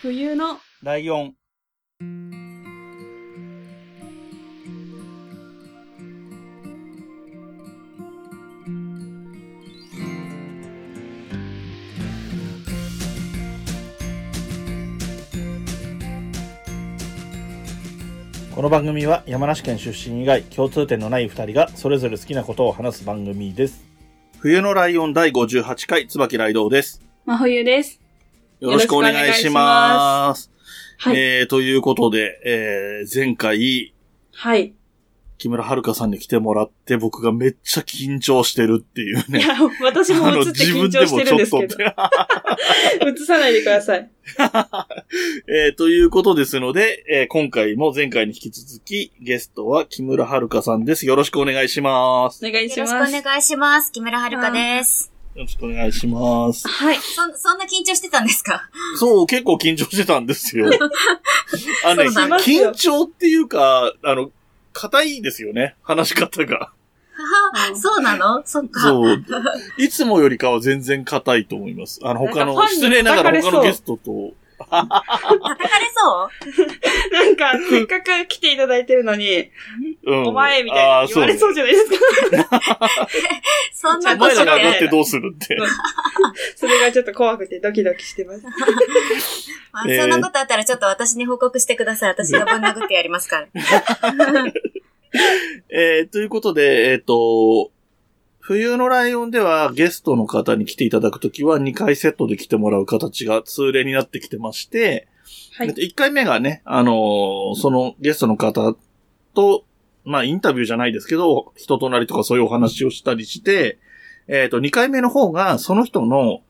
[0.00, 1.34] 冬のライオン。
[18.54, 23.84] この番組は山梨県出身以外共通点のない二人がそれぞれ好きなことを話す番組です。
[24.38, 27.02] 冬のライオン第58回椿ライドウです。
[27.26, 28.07] 真冬です。
[28.60, 30.50] よろしくお願いします。
[30.98, 31.16] はい。
[31.16, 33.94] えー、ということで、えー、前回、
[34.32, 34.74] はい。
[35.38, 39.38] 木村遥さんに来てもらって、僕がめっちゃ緊張してるっていうね。
[39.38, 41.74] いや、私も映って緊張してるんですけど。
[43.06, 44.10] 映さないでください。
[45.48, 51.06] えー、ということですので、えー今回も前回に引き続き、ゲストは木村遥さんです。
[51.06, 52.44] よろしくお願いします。
[52.44, 53.12] お願いしよろます。
[53.12, 53.92] しくお願いします。
[53.92, 55.17] 木村遥です。
[55.38, 56.66] よろしくお願いします。
[56.66, 56.96] はい。
[56.96, 58.68] そん、そんな緊張してたんですか？
[58.98, 60.66] そう、結構緊張してたんですよ。
[61.86, 64.32] あのね、そうなんですよ緊張っていうか、あの、
[64.72, 66.58] 硬いですよね、話し方が。
[66.58, 68.42] ははそうなの？
[68.44, 68.80] そっか。
[68.80, 69.24] そう。
[69.78, 72.00] いつもよりかは全然硬いと思います。
[72.02, 74.96] あの、他の、失礼ながら他のゲストと、 叩か
[75.46, 76.28] れそ
[77.12, 77.14] う？
[77.14, 79.50] なんか、せっかく来ていただいてるのに、
[80.04, 81.96] うんお前みたいに言われそうじゃないですか。
[83.82, 84.76] お そんなこと前らが上がで。
[84.76, 85.56] ってどうするって。
[86.56, 88.42] それがちょっと怖くてドキドキしてます。
[89.72, 92.10] まあえーそんなことあったらちょっと私に報告してください。
[92.10, 93.48] 私がぶん殴ってやりますから。
[95.70, 97.70] えー、ということで、えっ、と、
[98.40, 105.06] 冬のライオンではゲストの方に来ていただくときは2回セットで来てもらう形が通例になってきてまして、
[105.56, 105.68] はい。
[105.68, 108.74] 1回目がね、あのーそのゲストの方
[109.34, 109.64] と、
[110.08, 113.78] まあインタビューじゃないですけど、人となりとかそういうお話をしたりして、
[114.26, 116.40] えっ、と、2回目の方がその人の、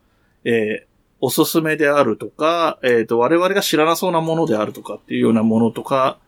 [0.45, 0.89] えー
[1.21, 6.21] おすすめであるとか、えっ、と、我々が知らなそうなものであるとかっていうようなものとか、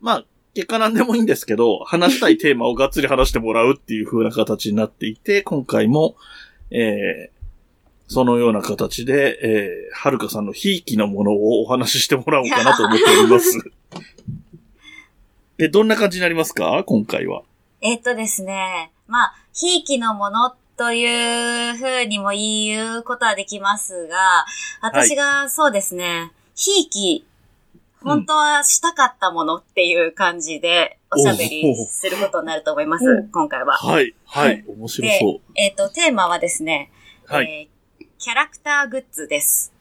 [0.00, 6.14] まあ、結果なんでもいいんですけど、話したいテーマをがっつり話してもらうっていう風な形になっていて、今回も、
[6.70, 7.38] えー
[8.10, 13.70] そのような形で、えー、はるかさんのひいきなものをお話ししてもらおうかなと思っております。
[15.58, 16.84] で、どんな感じになりますか？
[16.86, 17.42] 今回は。
[17.80, 18.92] えっとですね。
[19.08, 24.46] まあ、ひいきのものというふうにも言うことはできますが、
[24.80, 27.26] 私がそうですね、ひいき、
[28.02, 33.76] 本当はしたかったものっていう感じでおしゃべりすることになると思います今回は。
[33.76, 35.40] はい、ははいい、面白そう。
[35.56, 36.92] えっ、と、テーマはですね、
[37.26, 37.46] はい。
[37.46, 37.78] えー
[38.20, 39.72] キャラクターグッズです。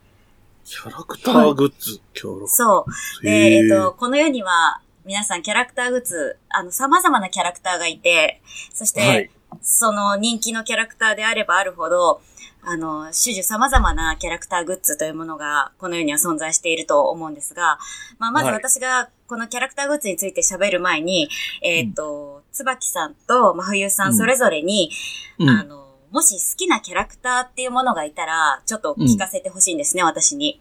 [0.64, 2.00] キャラクターグッズ。
[2.14, 2.86] キャラクそ
[3.20, 3.26] う。
[3.26, 8.42] で、えっ、と、この世には、皆さんキャラクターグッズ、あの、様々なキャラクターがいて、
[8.74, 9.32] そして、はい。
[9.62, 12.22] その人気のキャラクターであればあるほど、
[12.62, 17.80] あの、種々様々なキャラクターグッズというものが、この世には存在していると思うんですが、
[18.20, 21.30] まあ、まずはい私がこのキャラクターグッズについて喋る前に、
[21.62, 24.92] えっ、と、椿さんと真冬さうんんそれぞれに、
[25.40, 25.50] うん。
[25.50, 30.60] あの、もし好きなキャラクターっていうものがいたら、ちょっと聞かせてほしいんですね、私に。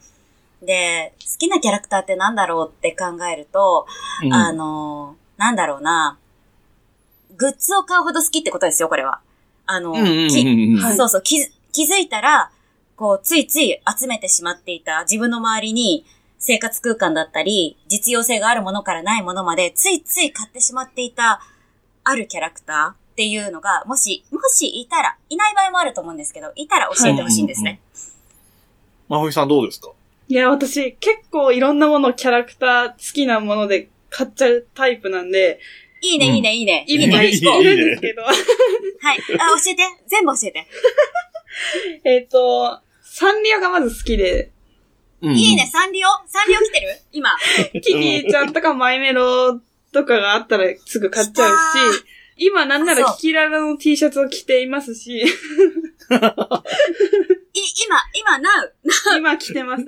[0.62, 3.86] で、好きなキャラクターってなんだろうって考えると、
[4.22, 4.32] うん。
[4.32, 6.18] あの、なんだろうな、
[7.36, 9.20] グッズを買うほど好きってことですよ、これは。
[9.66, 9.92] あの、
[10.96, 12.50] そうそう、気づ気づいたら、
[12.96, 16.06] こう、ついつい集めてしまっていた自分の周りに
[16.38, 21.42] 生活空間だったり、実用性があるものからないものまで、ついつい買ってしまっていた、
[22.04, 27.80] あるキャラクターっていうのが、もし、もしいたら、いない場合もあると思うんですけど、いたら教えてほしいんですね。
[29.08, 29.90] まふいさんどうですか？
[30.28, 35.60] いや、私、結構いろんなもの、キャラクター、好きなもので買っちゃうタイプなんで、
[36.02, 36.34] いいね、うん。
[36.36, 36.84] いいね、いいね。
[36.86, 36.94] い。
[36.94, 38.34] いいね、いいるんですけど、はい。
[39.38, 39.82] あ、教えて。
[40.06, 40.66] 全部教えて。
[42.04, 44.50] えっと、サンリオがまず好きで、
[45.22, 45.36] うん。
[45.36, 45.68] いいね、。
[45.72, 46.08] サンリオ？
[46.26, 46.88] サンリオ来てる？
[47.12, 47.30] 今。
[47.72, 49.60] キティちゃんとかマイメロ
[49.92, 51.56] とかがあったらすぐ買っちゃう
[51.94, 52.04] し、
[52.36, 55.24] 今なんならキキララの T シャツを着ていますし、い、
[57.58, 58.74] 今、今、なう。
[59.16, 59.84] 今着てます。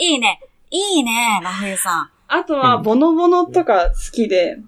[0.00, 0.40] いいね。
[0.70, 2.10] いいね、真冬さん。
[2.28, 4.58] あとは、ボノボノとか好きで、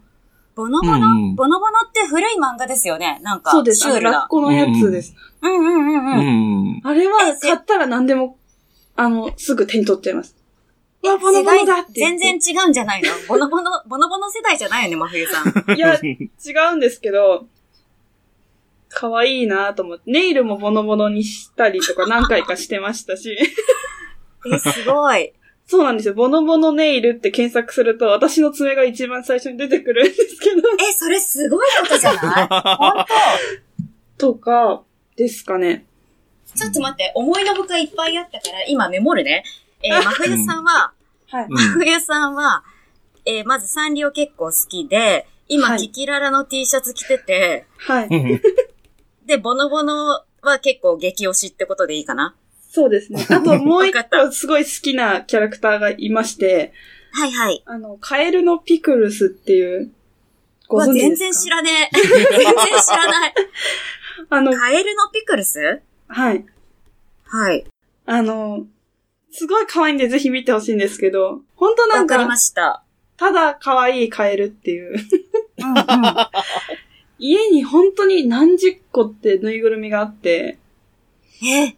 [0.54, 3.18] ボノボノ、うんうんボノボノって古い漫画ですよね。
[3.22, 4.10] なんか、そうです、シュールな。
[4.10, 5.14] ラッコのやつです。
[5.42, 6.72] うんうんうんううん。
[6.78, 6.80] ん。
[6.84, 8.38] あれは買ったら何でも、
[8.94, 10.36] あの、すぐ手に取っちゃいます。
[11.02, 12.38] わ、ボノボノだって言全。
[12.40, 13.08] 然違うんじゃないの？
[13.28, 15.76] ボノボノ、ボノボノ世代じゃないよね、真冬さん。
[15.76, 16.28] いや、違
[16.72, 17.46] うんですけど、
[18.98, 23.36] 可愛いなと思って、ネイルもボノボノにしたりとか何回かしてましたし、
[24.50, 25.32] え、すごい。
[25.66, 26.14] そうなんですよ。
[26.14, 32.48] ボノボノネイルって検索すると、私の爪が一番最初に出てくるんですけど、え、それすごいことじゃない？
[32.48, 33.04] 本
[34.16, 34.82] とか、
[35.16, 35.84] ですかね。
[36.54, 39.44] 当ちょっと待って、思いのほかいっぱいあったから、今メモるね。
[39.82, 40.92] えー、真冬さんは、
[41.28, 41.46] はい。
[41.50, 41.56] うん。
[41.74, 42.62] 冬さんは、
[43.26, 48.08] えーまずサンリオ結構好きで、今、はいキキララの T シャツ着てて、はい。
[49.26, 52.34] で、ボノボノは結構激推しってことでいいかな？
[52.70, 53.26] そうですね。
[53.30, 53.98] あともう一個
[54.32, 56.72] すごい好きなキャラクターがいまして、
[57.12, 57.62] はいはい。
[57.64, 59.90] あの、カエルのピクルスっていう、
[60.68, 61.08] ご存知ですか？
[61.08, 61.96] 全然知らねえ。
[61.96, 63.34] 全然知らない。
[64.28, 65.80] あの、カエルのピクルス？
[66.08, 66.44] はい。
[67.24, 67.64] はい。
[68.04, 68.66] あの、
[69.30, 72.82] すごい可愛いんでぜひ見てほしいんですけど、本当なんかわかりま、した。
[73.16, 74.96] ただ可愛いカエルっていう。
[75.58, 75.84] うんうん。
[77.18, 80.58] 家に本当に何十個ってぬいぐるみがあって、
[81.42, 81.76] え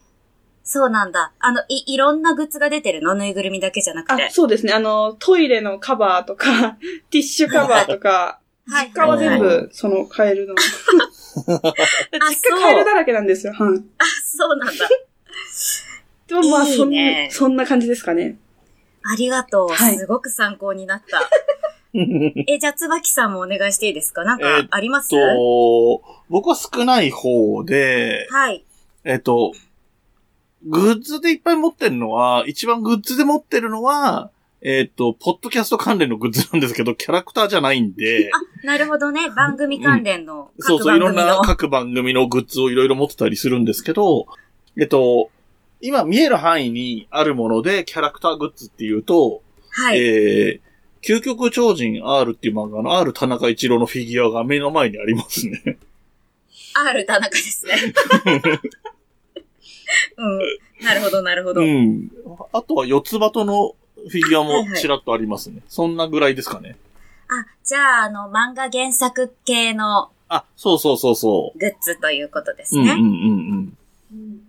[0.64, 1.32] そうなんだ。
[1.40, 3.14] あの、い、いろんなグッズが出てるの？
[3.14, 4.74] ぬいぐるみだけじゃなくあて。、そうですね。
[4.74, 6.76] あの、トイレのカバーとか、
[7.10, 10.54] ティッシュカバーとか、はい実家は全部、そのカエルの。
[11.40, 11.66] 実あ
[12.20, 13.54] 家カエルだらけなんですよ。
[13.54, 13.82] はい。
[13.98, 14.04] あ、
[14.36, 14.88] そうなんだ。
[16.26, 18.36] でもまあ、そんいいねな、そんな感じですかね。
[19.02, 19.68] ありがとう。
[19.70, 21.30] はいすごく参考になった。
[22.46, 24.24] え、じゃあ、椿さんもお願いしていいですか？
[24.24, 25.10] なんか、あります？
[25.10, 28.64] と、僕は少ない方で、はい。
[29.04, 29.52] えっと、
[30.66, 34.30] グッズでいっぱい持ってるのは、一番グッズで持ってるのは、
[34.60, 38.28] えっと、ポッドキャスト関連のグッズなんですけど、キャラクターじゃないんで、
[38.64, 39.30] あ、なるほどね。
[39.30, 41.14] 番組関連の各そうそう、いろん。
[41.14, 44.26] な各番組のグッズをいろいろ持ってたりするんですけど、
[44.76, 45.30] えっと、
[45.80, 49.98] 今見える範囲にあるもので、キャラクターグッズっていうと、はい。
[50.00, 50.67] えー、
[51.08, 55.78] 究極超人 R っていう漫画の R 田中一郎のフィギュアが目の前にありますね。
[56.74, 57.72] R 田中ですね。
[60.18, 60.84] うん。
[60.84, 61.62] なるほど、なるほど。
[61.62, 62.10] うん。
[62.52, 65.62] あとは四つ葉とのフィギュアもちらっとありますね。
[65.66, 66.76] そんなぐらいですかね。
[67.28, 72.80] あ、じゃあ、あの、漫画原作系のあ、そうそうそうそグッズということですう。
[72.80, 73.72] うんうんね。
[74.12, 74.48] うん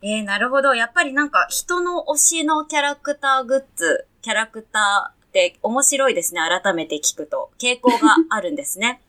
[0.00, 0.74] えー、なるほど。
[0.74, 6.40] やっぱりなんか、人の推しのキャラクターグッズ、キャラクターって面白いですね。
[6.40, 7.50] 改めて聞くと。
[7.60, 9.00] 傾向があるんですね。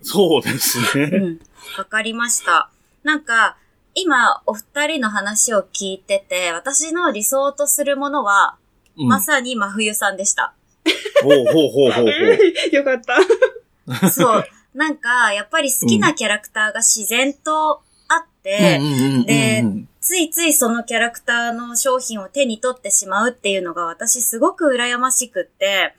[0.00, 0.06] うん。
[0.06, 1.18] そうですうね。
[1.18, 1.40] ん。
[1.78, 2.70] わかりました。
[3.02, 3.56] なんか、
[3.94, 8.56] 今、お二人の話を聞いてて、私の理想とするものは、
[8.98, 10.54] うん、まさに真冬さんでした。
[11.22, 12.06] ほうほうほうほうほう。
[12.74, 14.10] よかった。
[14.10, 14.44] そう。
[14.74, 17.82] なんか、やっぱり好きなキャラクターが自然と
[18.46, 18.80] て、
[19.26, 19.64] で
[20.00, 25.94] ついついそのキャラクターの商品を手に取ってしまうっていうのが私すごく羨ましくって、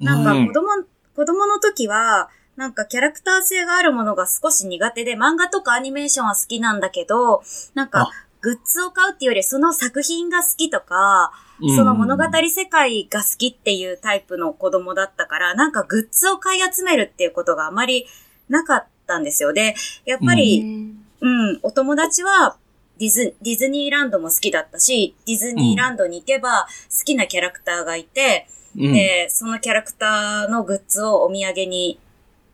[0.00, 0.46] なんかうん。
[0.48, 0.68] 子供、
[1.14, 7.42] 子供の時は、なんかキャラクター性があるものが少し苦手で、漫画とかアニメーションは好きなんだけど、
[7.74, 11.32] なんかあ、グッズを買うっていうよりその作品が好きとか、
[11.76, 18.06] その物語世界が好きっていうタイプの子供だったから、なんかグッズを買い集めるっていうことがあまり
[18.48, 19.52] なかったんですよ。
[19.52, 19.74] で、
[20.04, 22.56] やっぱり、うん、お友達は
[22.98, 28.46] ディズ、ディズニーランドも好きだったし、ディズニーランドに行けば好きなキャラクターがいて、
[28.76, 31.98] うん、で、そのキャラクターのグッズをお土産に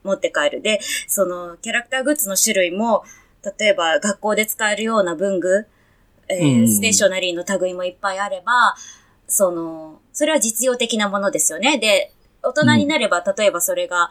[0.05, 0.63] 持って帰る。
[0.63, 3.05] で、そのキャラクターグッズの種類も、
[3.59, 5.67] 例えば学校で使えるような文具、
[6.29, 8.75] えーうんステーショナリーの類もいっぱいあれば、
[9.27, 11.79] その、それは実用的なものですよね。
[11.79, 12.13] で、
[12.43, 14.11] 大人になれば、例えばそれが、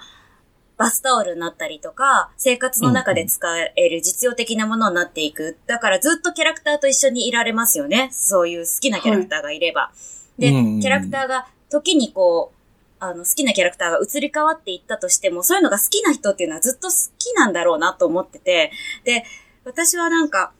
[0.82, 3.40] バスタオルになったりとか、生活の中で使
[3.76, 5.58] える実用的なものになっていく。
[5.68, 8.10] だからずっとキャラクターと一緒にいられますよね。
[8.12, 9.92] そういう好きなキャラクターがいれば。
[10.40, 12.58] で、うんキャラクターが時にこう、
[13.00, 18.72] あの、好きなキャラクターが移り変わっていったとしても、そういうのが好きな人っていうのはずっと好きなんだろうなと思ってて、
[19.04, 19.24] で、
[19.66, 20.52] 私はなんか、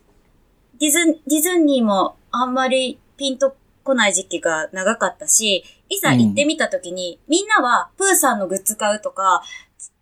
[0.80, 9.44] ディズン、ディズニーもあんまりピンとこない時期が長かったし、いざ行ってみた時に、みんなはプーさんのグッズ買うとか、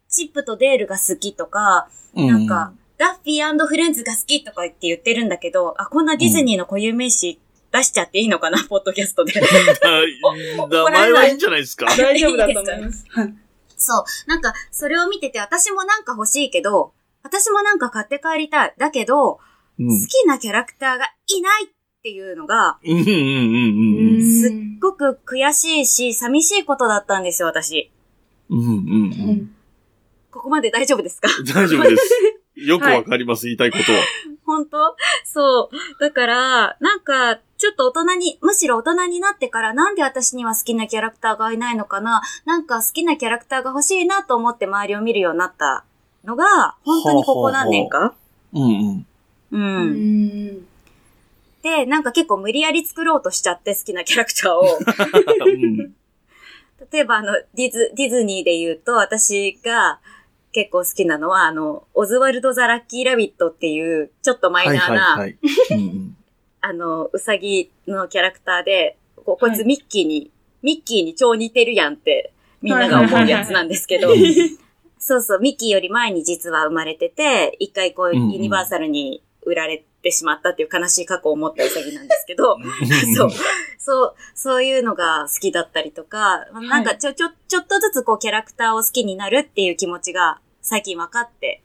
[0.09, 7.39] チップとデールが好きとか、うなんか、、ダッフィーフレンズが好きとか言って言ってるんだけど、あ、こんなディズニーの固有名詞
[7.71, 9.33] 出しちゃっていいのかな、ポッドキャストで。
[10.59, 11.85] お 名前はいいんじゃないですか？
[11.95, 13.05] 大丈夫だと思います。
[13.09, 13.33] はい。
[13.77, 14.03] そう。
[14.27, 16.91] なんか、それを見てて、私もなんか欲しいけど、
[17.23, 18.73] 私もなんか買って帰りたい。
[18.77, 19.39] だけど、
[19.79, 21.69] うん好きなキャラクターがいないっ
[22.03, 22.89] ていうのが、す
[24.49, 24.51] っ
[24.81, 27.89] ごく悔しいし、寂しいことだったんですよ、私。
[28.49, 28.59] うん。
[28.59, 28.75] うんうんう
[29.31, 29.55] ん。
[30.39, 31.27] ここまで大丈夫ですか？
[31.53, 32.09] 大丈夫です。
[32.55, 33.99] よくわかります、言いたいことは。
[34.45, 34.95] 本当？
[35.25, 35.99] そう。
[35.99, 42.21] だから、なんか、ちょっと大人に、むしろ大人になってから、なんで私には好きなキャラクターがいないのかな？
[42.45, 45.83] なんか好きなキャラクターが欲しいなと思って周りを見るようになった
[46.23, 48.13] のが、本当にここ何年か？
[48.53, 49.05] うんうん。
[49.51, 49.57] う。
[49.57, 49.91] うん
[50.61, 50.67] ん。
[51.61, 54.79] で、なんか結構無理やり作ろうとしちゃって好きなキャラクターを。
[55.45, 55.93] うん
[56.91, 59.99] 例えばあの、ディズ、ディズニーで言うと、私が
[60.59, 65.25] 結構好きなのは、あの、オズワルド・ザ・ラッキー・ラビットっていう、ちょっとマイナーな、
[66.59, 74.09] あの、うさぎのキャラクターで、こここいつミッキーに、ミッキーに超似てるやんって、みんなが思うやつなんですけど、
[74.99, 82.57] そうそう、ミッキーより前に実は生まれてて、一回こう、ユニバーサルに売られてしまったっていう悲しい過去を持ったウサギなんですけど、
[83.15, 83.29] そう。
[83.77, 90.39] そう、そういうのが好きだったりとか、まあなんかちょ、ちょ、ちょっとずつこうキャラクターを好きになるっていう気持ちが
[90.69, 91.63] 最近分かって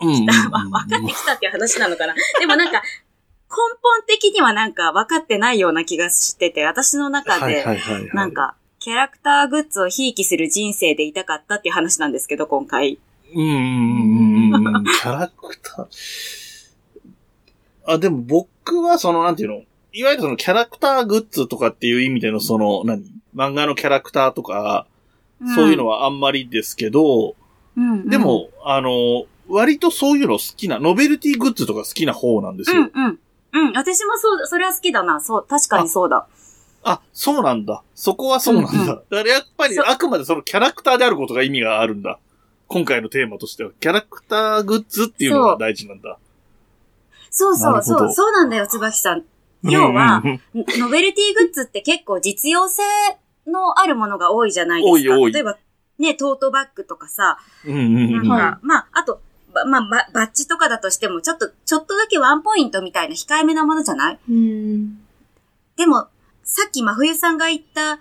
[0.00, 0.32] うんきた。
[0.50, 2.14] まあ、分かってきたっていう話なのかな。
[2.40, 7.64] でもなんか、根本的にはなんか分かってないような気がしてて、私の中はいで。
[8.12, 12.98] なんか、キャラクターグッズをひいきする人生でいたかったっていう話なんですけど、今回。
[13.32, 14.84] うんうんうんうんうん。
[14.84, 15.86] キャラクター？
[17.86, 19.62] あ、でも僕はその、なんていうの？
[19.92, 23.04] いわゆるそのキャラクターグッズとかっていう意味でのその、何？
[23.36, 24.88] 漫画のキャラクターとか、
[25.54, 27.34] そういうのは、はあんまりですけど、うん
[27.76, 32.90] うんで、も、あの、割とそういうの好きな、ノベルティグッズとか好きな方なんですよ。
[32.94, 33.18] うんうん。
[33.54, 35.20] うん、私もそう、それは好きだな。
[35.20, 36.26] そう、確かにそうだ。
[36.84, 37.82] あ、そうなんだ。
[37.94, 38.70] そこはそうなんだ。
[38.72, 42.18] うんうんだからやっぱりあくまでそのキャラクターであることが意味があるんだ。
[42.66, 43.70] 今回のテーマとしては。
[43.78, 46.18] キャラクターグッズっていうのが大事なんだ。
[47.30, 49.24] そうそう、そう、そうなんだよ、椿さん。
[49.62, 50.22] 要は
[50.56, 52.82] ノベルティグッズって結構実用性
[53.46, 54.92] のあるものが多いじゃないですか。
[54.92, 55.56] 多い多い例えば、
[56.02, 59.22] ね、トートバッグとかさ、うんうんうんなんか、はまあ、あと、
[59.54, 64.18] ばまあ、ばバッジとかだとしても、ちょっと、ちょっとだけワンポイントみたいな控えめなものじゃない？
[64.28, 64.98] うん。
[65.76, 66.08] でも、
[66.42, 67.98] さっき真冬さんが言った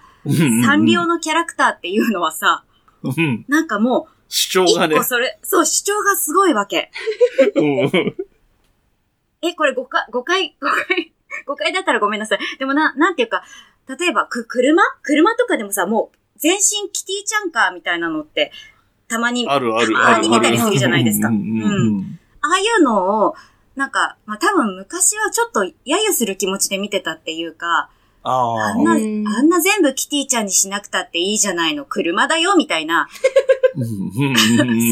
[0.65, 2.63] サンリオのキャラクターっていうのはさ、
[3.03, 5.03] うんなんかもう、主張がね。
[5.03, 6.91] それ、そう、主張がすごいわけ。
[7.55, 7.65] うん
[9.43, 11.13] え、これ誤解、誤解、誤解、
[11.45, 12.39] 誤解だったらごめんなさい。
[12.59, 13.43] でもな、なんていうか、
[13.87, 14.81] 例えば、く、車？
[15.01, 18.51] 車とかでもさ、もう、全身キティちゃんかみたいなのって、
[19.07, 20.39] たまに、あるあるたまにあるある。
[20.39, 21.29] 見たりするじゃないですか。
[21.29, 23.35] うんうんうんああいうのを、
[23.75, 27.91] なんか、まあ、多分昔はちょっと揶揄する気持ちで見てたっていうか、
[28.23, 28.83] あああん。
[28.83, 33.07] な、うんあんな全部キティちゃんにしなくたっていいじゃないの、車だよ、みたいな、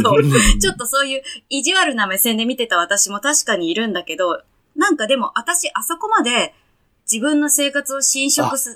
[0.04, 0.24] そう
[0.60, 4.44] ちょっとそういう意地悪な目線で見てた私も確かにいるんだけど、
[4.76, 6.54] なんかでも私あそこまで
[7.12, 8.74] 自分の生活を侵食さ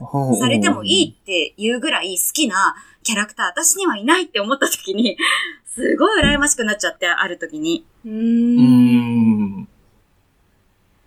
[0.50, 5.18] れてもいいっていうぐらい好きなキャラクター私にはいないって思った時に、
[5.68, 7.86] すごい羨ましくなっちゃって、ある時に。
[8.06, 8.10] う。
[8.10, 9.68] うんん。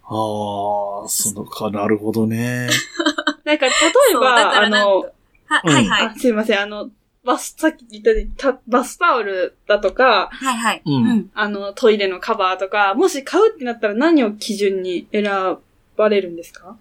[0.05, 2.69] ああ、そのか、なるほどね。
[3.45, 3.73] なんか、例
[4.13, 5.09] えば、あのか、
[5.47, 6.15] は、うんはいはいあ。
[6.17, 6.91] すいません、あの、
[7.25, 10.83] バス、さっき言ったようにたバスタオルだとか、はいはい。
[11.35, 15.25] あの、トイレのカバーとか、もし買うってなったら何を基準に選
[15.97, 16.77] ばれるんですか？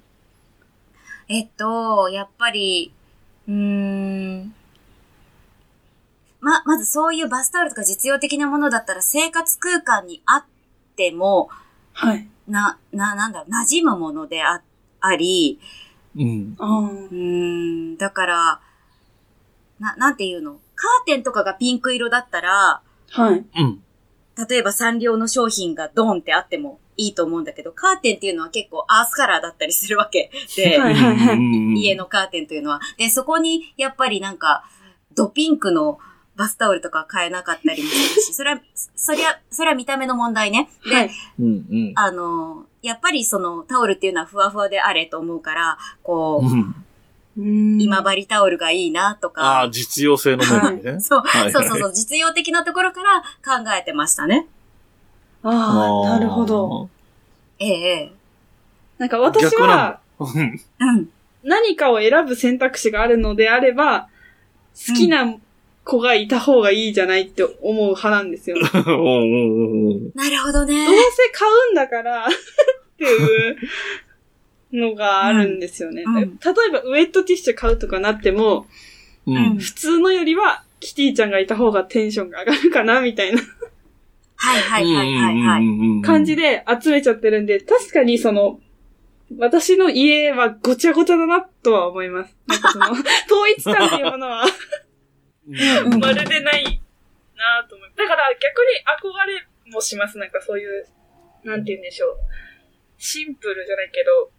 [1.28, 2.94] えっと、やっぱり、
[3.48, 3.54] うー
[4.44, 4.54] ん。
[6.40, 10.46] ま、まずそういうバスタオルとか実用的なものだったら生活空間にあっ
[10.96, 11.50] ても、
[11.94, 12.28] はい。
[12.48, 14.62] な、な、なんだろう、馴染むものであ、
[15.02, 15.60] あり、
[16.16, 16.56] うん。
[16.60, 18.62] あうーん、だから、
[19.80, 20.60] な、なんていうの？
[20.76, 22.82] カーテンとかがピンク色だったら、あ。
[23.10, 23.46] はい。
[23.58, 23.84] うん。
[24.50, 30.80] 例えばサンリオの商品がドンってあってもいいと思うんだけど、カーテンっていうのは結構アースカラーだったりするわけで、
[31.76, 32.80] 家のカーテンというのは。
[32.98, 34.64] で、そこにやっぱりなんか、
[35.14, 35.98] ドピンクの
[36.36, 38.62] バスタオルとか買えなかったりもするし、それは、
[38.96, 40.70] そりゃ、それは見た目の問題ね。
[40.84, 41.10] で。
[41.96, 46.48] あの、やっぱりそのタオルっていうのはふわふわであれと思うから、こう、
[47.38, 51.00] 今治タオルがいいなとあかあ、、実用性の面でね。
[51.00, 54.48] そう、はいそうそうそう、実用的なところから考えてましたね。
[55.48, 56.90] ああ、なるほど。。
[57.60, 58.12] ええええ。
[58.98, 61.10] なんか私は、うんうん。
[61.44, 64.10] 何かを選ぶ選択肢があるのであれば、
[64.74, 65.36] 好きな
[65.84, 68.58] 子がいた方がいいじゃないって思う派なんですよ。
[68.60, 70.86] なるほどね。
[71.32, 72.30] 買うんだから っ
[72.98, 73.58] ていう
[74.74, 76.04] のがあるんですよね。
[76.06, 78.66] うんうん例えばウェットティッシュ買うとかなっても、
[79.28, 79.58] うん。
[79.58, 83.42] 普通のよりはキティちゃんがいた方がテンションが上がるかなみたいな
[84.46, 86.00] はいはいはいはいはい。
[86.00, 88.60] い感じで集めちゃってるんで、確かにその、
[89.40, 92.38] 私の家はごちゃごちゃだなとは思います。
[92.48, 93.04] なんかその、 統
[93.56, 94.46] 一感っていうものは
[96.00, 96.64] まるでない
[97.36, 97.92] なと思う。
[97.96, 98.68] だから逆に
[99.02, 100.18] 憧れもします。
[100.18, 100.86] なんかそういう、
[101.44, 102.18] なんて言うんでしょう。
[102.98, 104.32] シンプルじゃないけど、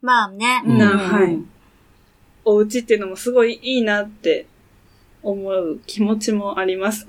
[0.00, 0.62] まあね。
[0.64, 1.38] うんなはい
[2.48, 4.46] お家っていうのもすごいいいなって
[5.20, 7.04] 思う気持ちもあります。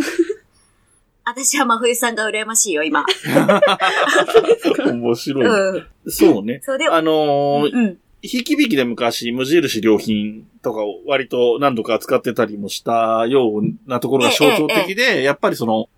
[1.30, 3.04] 私は真冬さんが羨ましいよ、今。
[4.88, 5.46] 面白い。
[5.46, 5.88] うん。
[6.10, 6.62] そうね。
[6.64, 7.98] そうで、あのー、うん。
[8.22, 15.90] ひきびきで昔、無印良品とかを割と何度か扱ってたりもしたようなところが象徴的で、やっぱりその、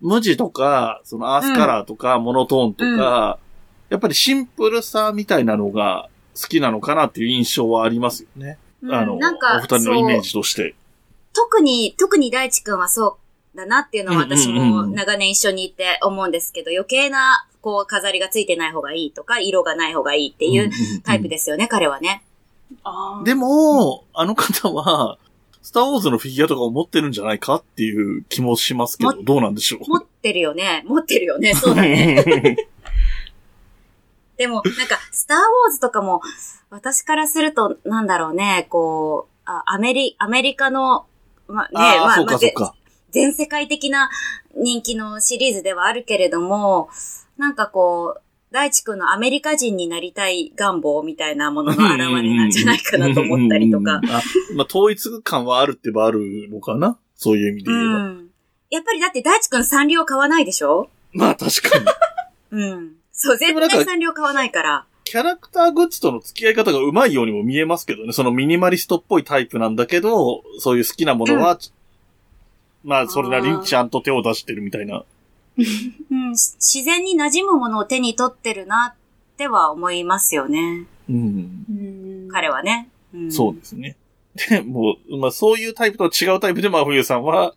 [0.00, 3.40] 無地とか、そのアースカラーとか、モノトーンとか、
[3.90, 6.08] やっぱりシンプルさみたいなのが
[6.40, 8.56] 好きなのかなっていう印象はありますよね。
[8.82, 10.76] ううんあの、なんかお二人のイメージとして。
[11.34, 13.25] 特に、特に大地くんはそう
[13.56, 20.70] だなっていうのは私も長年一緒にいて思うんですけど、余計な、こう、飾りがついてない方がいいとか、色がない方がいいっていう
[21.02, 22.22] タイプですよね、彼はね。
[23.24, 25.18] でも、あの方は、
[25.62, 29.88] スターウォーズのフィギュアとかを持ってるんじゃないかっていう気もしますけど、もどうなんでしょう？
[29.88, 30.84] 持ってるよね。
[30.86, 31.54] 持ってるよね。
[31.54, 32.24] そうだね。
[34.36, 36.20] でも、なんか、スターウォーズとかも、
[36.70, 41.06] 私からすると、なんだろうね、こう、あアメリ、アメリカの、
[41.48, 42.74] ま、ね、ああ、まあ、まあ。
[43.16, 44.10] 全世界的な
[44.54, 46.90] 人気のシリーズではあるけれども、
[47.38, 48.20] なんかこう、
[48.52, 54.02] 大地君のアメリカ人になりたい願望みたいなものの表れなんじゃないかなと思ったりとか
[54.54, 56.20] まあ、統一感はあるって言えばある
[56.50, 56.98] のかな？
[57.14, 57.98] そういう意味でう言えば。
[58.04, 58.28] ん。
[58.70, 60.90] やっぱりだって大地君サンリオ買わないでしょ？
[61.12, 61.84] まあ確かに。
[62.50, 62.92] うん。
[63.12, 64.86] そう、絶対サンリオ買わないから。
[65.04, 68.12] キャラクターグッズとの付き合い方がうまいようにも見えますけどね。
[68.12, 71.58] そのミニマリストっぽいタイプなんだけど、そういう好きなものは、
[72.86, 75.04] まあそれなりにちゃんと手を出してるみたいな。
[75.58, 75.62] う
[76.30, 80.86] ん、し自然に馴染むものを手に取ってるなっては思いますよね。
[81.10, 81.64] うん。
[81.68, 82.88] うん彼はね。
[83.12, 83.96] うん、そうですね。
[84.48, 87.54] で、もう、まあそういうタイプとは違うタイプで真冬さんは、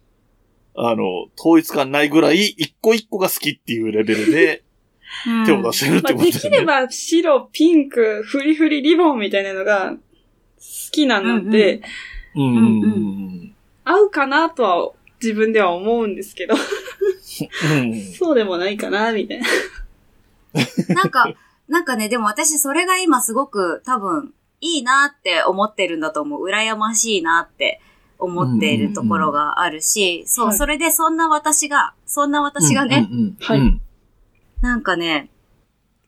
[0.75, 4.63] あの、統一感ないぐらい一個一個が好きっていうレベルで
[5.27, 6.57] うん手を出してるっまあ、てことでですよね。
[6.57, 9.99] きれば白、ピンク、フリフリリボンみたいなのが好
[10.91, 11.81] きなので、
[12.35, 13.55] うんうんうん
[13.89, 18.01] 合うかなとは自分では思うんですけど、うん。
[18.13, 19.47] そうでもないかな、みたいな。
[20.95, 21.33] なんか、
[21.67, 26.45] なんかね、でも私それが今すごく多分いいなって思ってるんだと思う。
[26.45, 27.81] 羨ましいなって
[28.17, 33.81] 思っているところがあるし、そう、はいそれでそんな私が、そんな私がね、うんうんうんはいうん
[34.61, 35.29] なんかね、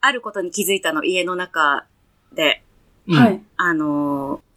[0.02, 1.86] あることに気づいたの、家の中
[2.34, 2.64] で。
[3.08, 3.42] うんはい。
[3.58, 4.52] あのー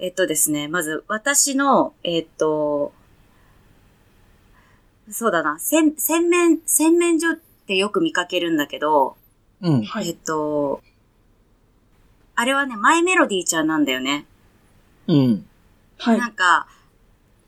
[0.00, 2.92] えっとですね、まず私の、えっと、
[5.10, 7.36] そうだな、洗、洗面、洗面所っ
[7.66, 9.16] てよく見かけるんだけど、
[9.60, 9.82] うん。
[9.84, 10.82] はいえっと、
[12.34, 14.26] あれはね、マイメロディーちゃんなんだよね。
[15.06, 15.46] うん。
[15.98, 16.28] はいな。
[16.28, 16.66] んか、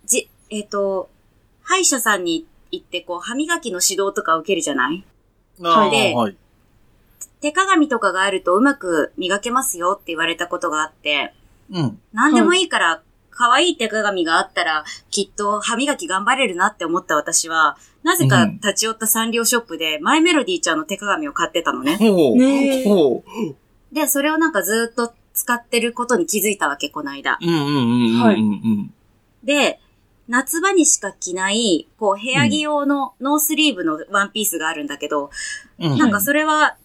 [0.05, 1.11] じ、えっと、
[1.63, 5.05] 歯医者さんに行って、こう、歯磨きの指導とか受けるじゃない？
[5.63, 6.37] あーではい。
[7.41, 11.35] 手鏡とかがあるとうまく磨けますよって言われたことがあって、
[11.71, 12.01] うん。
[12.13, 13.03] 何でもいいから、
[13.37, 21.97] 可愛い手鏡があったら、きっと歯磨き頑張れるなって思った私は、なぜかうん立ち寄ったサンリオショップで、マイメロディーちゃんの手鏡を買ってたのね。
[21.97, 22.37] ほう。
[22.37, 23.95] ねえほう。
[23.95, 27.39] で、それをなんかずっと使ってることに気づいたわけ、この間。
[27.41, 28.23] うんうんうんうんうん。
[28.23, 28.93] はいうん
[29.45, 29.79] で、
[30.29, 35.31] 夏場にしか着ない、こう、部屋着用のノースリーブのワンピースがあるんだけど、
[35.79, 35.99] うん。
[35.99, 36.77] なんかそれは、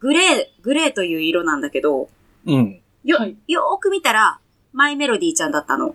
[0.00, 2.08] グレー、グレーという色なんだけど、
[2.46, 2.80] うん。
[3.04, 4.40] よ、はいよーく見たら、
[4.72, 5.94] マイメロディーちゃんだったの。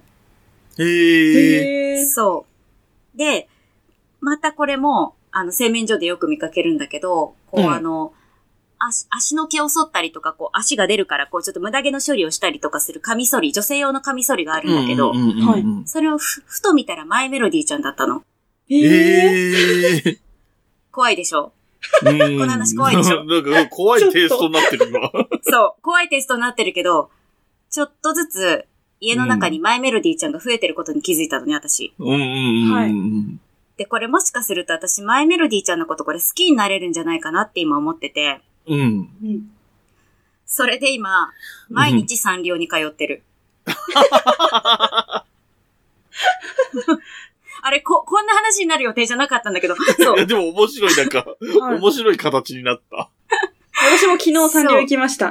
[0.78, 2.06] へえ。
[2.06, 2.46] そ
[3.16, 3.18] う。
[3.18, 3.48] で、
[4.20, 8.14] またこれも、あの、洗面所でよく見かけるんだけど、こう、うんあの、
[8.78, 18.24] 足、足の毛を剃ったりとか、こう、足が出るから、こう、ちょっと無駄毛の処理をしたりとかするカミソリ、女性用のカミソリがあるんだけど、はいそれをふ、ふと見たらマイメロディーちゃんだったの。
[18.70, 20.20] へえ。
[20.92, 21.54] 怖いでしょ？
[22.02, 23.24] この話怖いでしょ？
[23.26, 25.12] なんか怖いテイストになってる今。
[25.44, 27.12] そう、怖いテストになってるけど、
[27.76, 28.66] ちょっとずつ、
[29.02, 31.94] 家の中にマイメロディーちゃんが増えてることに気づいたのね、私。
[32.00, 32.74] うんうんうんうん。
[32.74, 32.94] はい
[33.76, 38.80] で、これもしかすると私、マイメロディーちゃんのことこれ好きになれるんじゃないかなって今思ってて、うん。
[38.82, 39.52] うん
[40.46, 41.34] それで今、
[41.70, 43.24] 毎日サンリオに通ってる。
[43.66, 45.26] あ
[47.72, 50.26] れ、こ、こんな話になる予定じゃなかったんだけど、 そいや、う。
[50.28, 53.10] でも面白い、なんか、はい面白い形になった。
[53.92, 55.30] 私も昨日サンリオ行きました。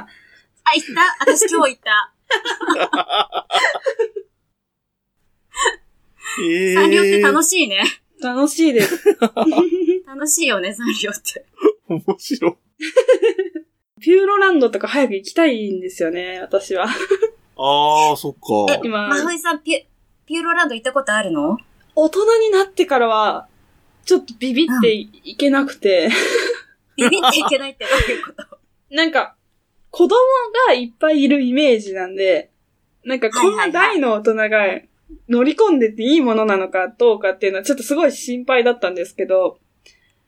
[0.65, 1.33] あ、行った？
[1.33, 2.11] 私今日行った。
[6.41, 6.73] へえ。
[6.75, 7.83] サンリオって楽ししいね。
[8.21, 9.17] 楽しいです。
[10.07, 11.45] 楽しいよね、サンリオって。
[11.89, 11.93] い。
[11.93, 12.53] 面白い。
[14.01, 16.85] ピューロランドとか早く行きたいんですよね、私は。
[16.85, 18.79] ああ、そっか。
[18.83, 19.85] 今、まふいさん、ピュ、
[20.25, 21.57] ピューロランド行ったことあるの？
[21.95, 23.47] 大人になってからは、
[24.03, 26.09] ちょっとビビっていけなくて、
[26.97, 28.59] ビビっていけないってどういうこと？
[28.95, 29.34] なんか、
[29.95, 30.17] 子供
[30.67, 32.49] がいっぱいいるイメージなんで、
[33.05, 34.49] なんかこんな大の大人が
[35.29, 39.57] 乗り込んでていいものなのかどうかっていうのはちょっとすごい心配だったんですけど、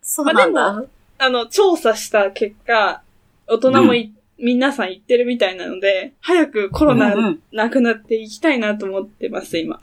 [0.02, 0.74] そうなんだ。
[0.74, 0.86] ま
[1.18, 3.02] あの、調査した結果、
[3.46, 9.82] 大人もい、皆さん言ってるみたいなので、早くコロナうんうんなくなっていきたいなと思ってます、今。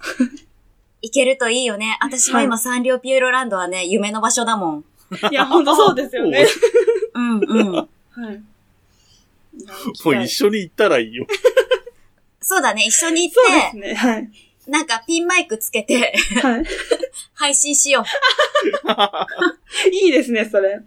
[1.03, 1.99] 行けるといいよね。
[2.01, 4.85] 私も今、サンリオピューロランドはね、夢の場所だもん。
[5.31, 6.47] いや、ほんとそうですよね。
[7.13, 7.73] うんうん。
[7.75, 7.87] は
[8.33, 8.43] い。
[10.05, 11.27] もう一緒に行ったらいいよ。
[12.41, 13.95] そうだね、一緒に行そうでって、すね。
[13.95, 14.31] はい。
[14.67, 16.65] なんかピンマイクつけてはい。
[17.35, 18.05] 配信しよ
[19.93, 20.79] いいですね、それ。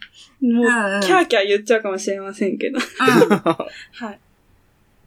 [0.41, 2.79] もう、うんうんキャーキャー言っちゃうかもしれませんけど。
[2.79, 2.81] う。
[2.81, 3.39] うん。
[3.39, 4.19] はい。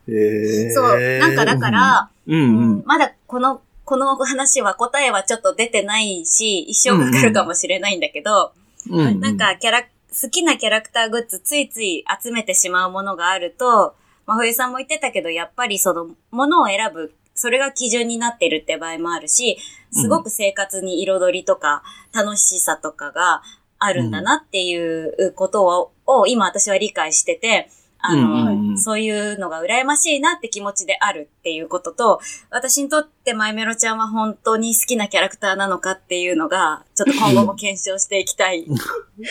[0.09, 1.01] ええそう。
[1.19, 2.83] なんかだか、ら、うんううんん。
[2.87, 8.53] まだこの、この話は答えはちょっと出てないし、一生かかるかもしれないんだけど、
[8.89, 13.95] うんうんなん、かキャラ、好きなキャラクターグッズついつい集めてしまうものがあると、
[14.27, 19.59] ま冬さんも言ってたけど、やっぱりその、ものを選ぶ、それが基準になってるって場合もあるし、
[19.93, 23.43] すごく生活に彩りとか、楽しさとかが
[23.79, 27.71] あるんだなっていうことを、を今私は理解してて、
[28.03, 38.67] あの、うんうんうんそういうのが羨ましいなって気持ちであるっていうことと、私にとってマイメロちゃんは本当に好きなキャラクターなのかっていうのが、ちょっと今後も検証していきたい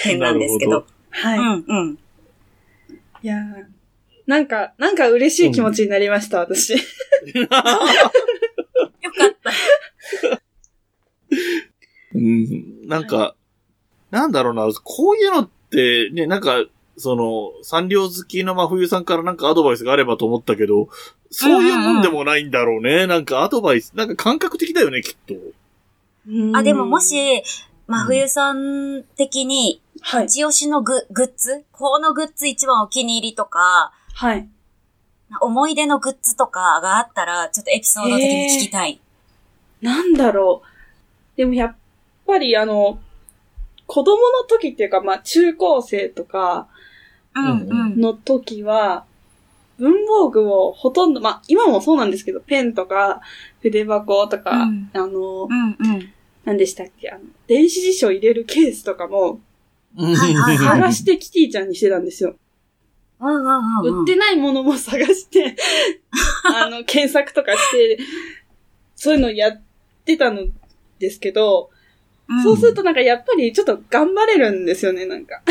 [0.03, 0.85] 点なんですけど。
[1.09, 1.39] はい。
[1.39, 1.99] うんうん。
[3.23, 3.79] いやー
[4.29, 6.73] なんか、なんか嬉しい気持ちになりました、私。
[7.33, 7.61] よかっ
[9.43, 9.51] た。
[12.13, 13.35] うん、なんか、
[14.11, 16.63] なんだろうな、こういうのって、ね、なんか、
[16.99, 20.89] その、サンリオ好きの真冬さんからなんかアドバイスがあればと思ったけど、
[21.31, 23.07] そういうもんでもないんだろうね。
[23.07, 25.33] なんかアドバイス、なんか感覚的だよね、きっと。
[26.57, 27.43] あ、でもも、し、
[27.87, 30.25] 真冬さん的に、はい。
[30.25, 31.65] 一押しのググッズ？
[31.71, 34.47] このグッズ一番お気に入りとか、はい。
[35.41, 38.99] 思い出のグッズとかがあったら、ちょっとエピソード的に聞きたい。
[39.81, 41.37] なんだろう。
[41.37, 41.75] でもやっ
[42.27, 42.99] ぱりあの、
[43.87, 46.69] 子供の時っていうか、まあ中高生とかうんうん。
[47.95, 49.05] の時は、
[49.79, 53.21] 文房具をほとんど、まあ今もそうなんですけど、ペンとか
[53.61, 54.89] 筆箱とか、うん。
[54.93, 56.13] あの、うんうん。
[56.43, 59.39] 何でしたっけ、あの、電子辞書入れるケースとかも、
[60.57, 62.35] 探してキティちゃんにしてたんですよ。
[63.83, 65.55] 売ってないものも探して、
[66.43, 67.99] あの、検索とかして、
[68.95, 69.61] そういうのやっ
[70.05, 70.43] てたの
[70.99, 71.69] ですけど、
[72.27, 72.43] うん。
[72.43, 75.41] そうするとなんかやっぱりちょっと頑張れるんですよね、なんか。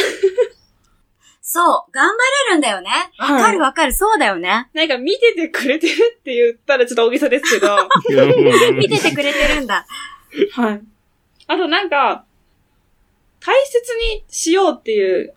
[1.51, 2.13] そう、頑張
[2.51, 2.91] れるんだよね。
[3.19, 4.69] わかるわかる、そうだよね。
[4.75, 7.75] なんか見ててくれてるって言ったらちょっと大げさですけど、
[8.75, 9.87] 見ててくれてるんだ。
[10.53, 10.81] はい。
[11.47, 12.27] あとなんか、
[13.41, 15.33] 大切にしようっていう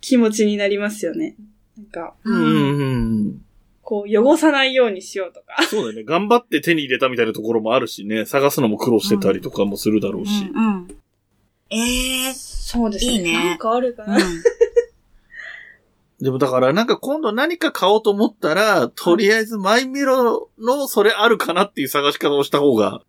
[0.00, 1.34] 気持ちになりますよね。
[1.76, 2.84] なんか、うんうんう
[3.30, 3.44] ん。
[3.82, 5.64] こう、汚さないようにしようとか。
[5.64, 6.04] そうだよね。
[6.04, 8.24] 頑張って手に入れたみたいなところもあるしね。
[8.24, 10.48] 探すのも苦労してたりとかもするだろうし。
[10.54, 10.96] うんうん。
[11.70, 14.16] ええそうですねいいねなんかあるかな。
[14.16, 14.22] うん。
[16.20, 23.02] でもだからなんか今度何か買おうと思ったら、とりあえずマイメロのそれあるかなっていう探し方をした方が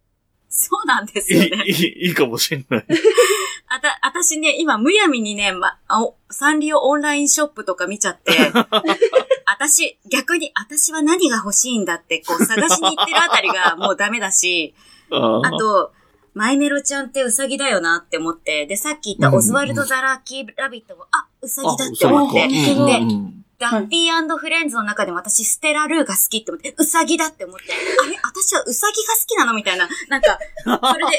[0.50, 1.64] そうなんですいい、よね。
[1.68, 2.86] いい、いいかもしれない。
[3.70, 8.34] あた、私ね、今、むやみにね、ま、あおサンリオオンラインショップとか見ちゃって、
[9.46, 14.74] 私、逆に、私は何が欲しいんだって、こう、探しに行ってるあたりがもうダメだし、
[15.12, 15.92] ああと、
[16.38, 22.54] マイメロちゃんってウサギだよなって思って、で、さっき言ったオズワルド・ザ・ラッキー・ラビットも、あ、ウサギだって思って、あで、
[23.58, 31.18] ダッピーフレンズの中でも私ステラルーが好きって思って、ウサギだって思って、あれ私はウサギが好きなのみたいな、なんか、それで、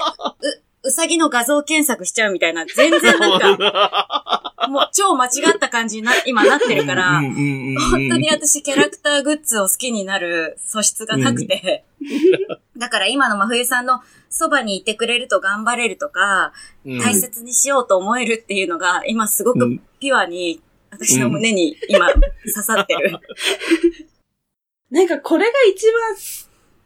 [0.82, 11.84] う、ウサギの画像検索しちゃうみたいな、全然なんか、 もう超間違った感じにな、今なってるから、本当に私キャラクターグッズを好きになる素質がなくて、
[12.76, 16.52] だから今の真冬さんのそばにいてくれると頑張れるとか、
[16.84, 16.98] うん。
[17.00, 19.80] 大切にしようと思えるっていうのが、今すごくうん。
[20.00, 22.22] ピュアに、私の胸に今刺
[22.62, 23.18] さってる。
[24.90, 26.16] なんかこれが一番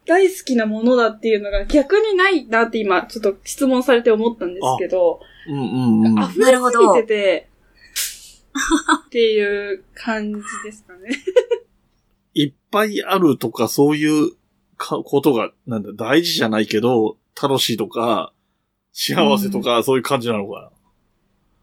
[0.07, 6.23] 大好きなものだっていうのが逆にないなって今ちょっと質問されて思ったんですけど、うんうんうん。
[6.23, 7.49] 溢れすぎてて、
[9.07, 11.11] っていう感じですかね。
[12.35, 14.33] いっぱいあるとかそういう
[14.77, 18.33] かことが、なんだ、大事じゃないけど、楽しいとか、
[18.93, 20.73] 幸せとか、そういう感じなのか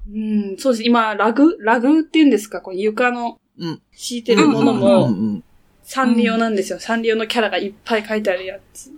[0.08, 0.14] な？
[0.14, 0.18] う
[0.54, 0.84] ん、そうです。
[0.84, 1.58] 今、ラグ？
[1.60, 2.62] ラグっていうんですか？
[2.62, 5.44] こう床のうん敷いてるものうんも、うん
[5.92, 6.80] サンリオなんですよ。
[6.80, 8.92] サンリオのキャラがいっぱい書いてあるやつ。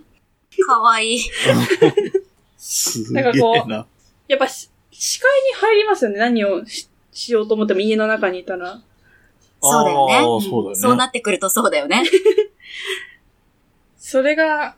[0.66, 1.20] かわいい。
[2.58, 3.86] すげえなんかこうな。
[4.28, 6.18] やっぱし視界に入りますよね。
[6.18, 8.82] 何をししようと思っても家の中にいたら。
[9.62, 10.74] そうだよねそうだよね。
[10.74, 12.04] そうなってくるとそうだよね。
[13.96, 14.76] それが、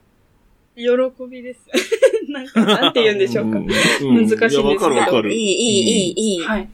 [0.76, 0.92] 喜
[1.28, 1.62] びです。
[2.30, 3.58] なんか、なんて言うんでしょうか。
[3.58, 5.32] んん難しいんですけどいやわかるわかる。
[5.32, 6.40] いい、いい、いい、いい。
[6.44, 6.68] はい。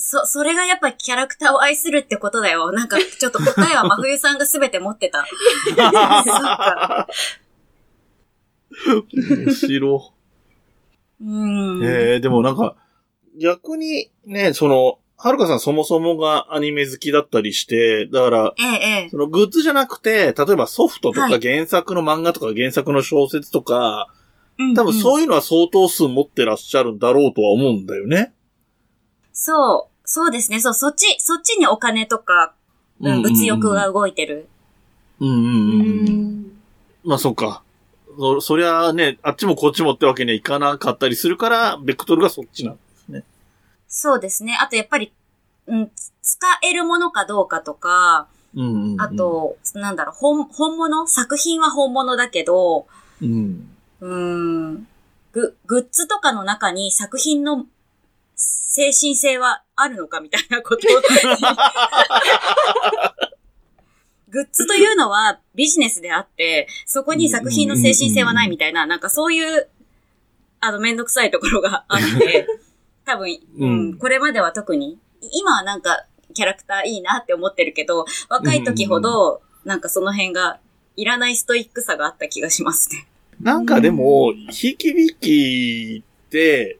[0.00, 2.72] そ、それがやっぱキャラクターを愛するってことだよ。
[2.72, 5.26] なんか、ちょっと答えは 真冬さんが全て持ってた。
[5.66, 7.06] そうか。
[9.12, 10.12] 面白。
[11.22, 11.84] うん。
[11.84, 12.76] ええでもなんか、
[13.38, 19.08] 逆にね、その、はるかさんそもそもがアニメ好きだったりして、だから、ええ、ええ。
[19.10, 24.08] そのグッズじゃなくて、例えばソフトとかはい原作の漫画とか原作の小説とか、
[24.74, 28.32] 多分うそういうのは相当数持ってらっしゃるんだろうとは思うんだよね。
[29.32, 30.58] そう、そうですね。
[30.58, 32.52] そう、そっち、そっちにお金とか、
[33.00, 34.48] うん、物欲が動いてる。
[35.20, 36.52] うんうんうんうん。
[37.04, 37.62] まあそっか。
[38.18, 43.22] そ、そりゃね、あっちもこっちもってわけにはいかなかったりするから、ベクトルがそっちなんですね。
[43.86, 44.58] そうですね。
[44.60, 45.12] あとやっぱり、
[45.68, 49.00] うん、つ使えるものかどうかとか、うんうん、うん。
[49.00, 51.06] あ、と、なんだろう、本、本物？
[51.06, 52.88] 作品は本物だけど、
[53.22, 53.70] うん。
[54.00, 54.88] うーん、
[55.30, 57.64] グ、グッズとかの中に作品の
[58.40, 61.00] 精神性はあるのかみたいなことを
[64.30, 69.68] グッズというのはビジネスであって、そこに作品の精神性はないみたいな、なんかそういう、
[70.60, 72.46] あの、めんどくさいところがあって、
[73.04, 74.98] 多分、ううんん、これまでは特に、
[75.32, 80.60] 今はなんかキャラクターいいなって思ってるけど、若い時ほど、なんかその辺が、
[80.96, 83.06] いらないストイックさがあった気がしますね。
[83.40, 86.79] なんかでも、ひいきびきって、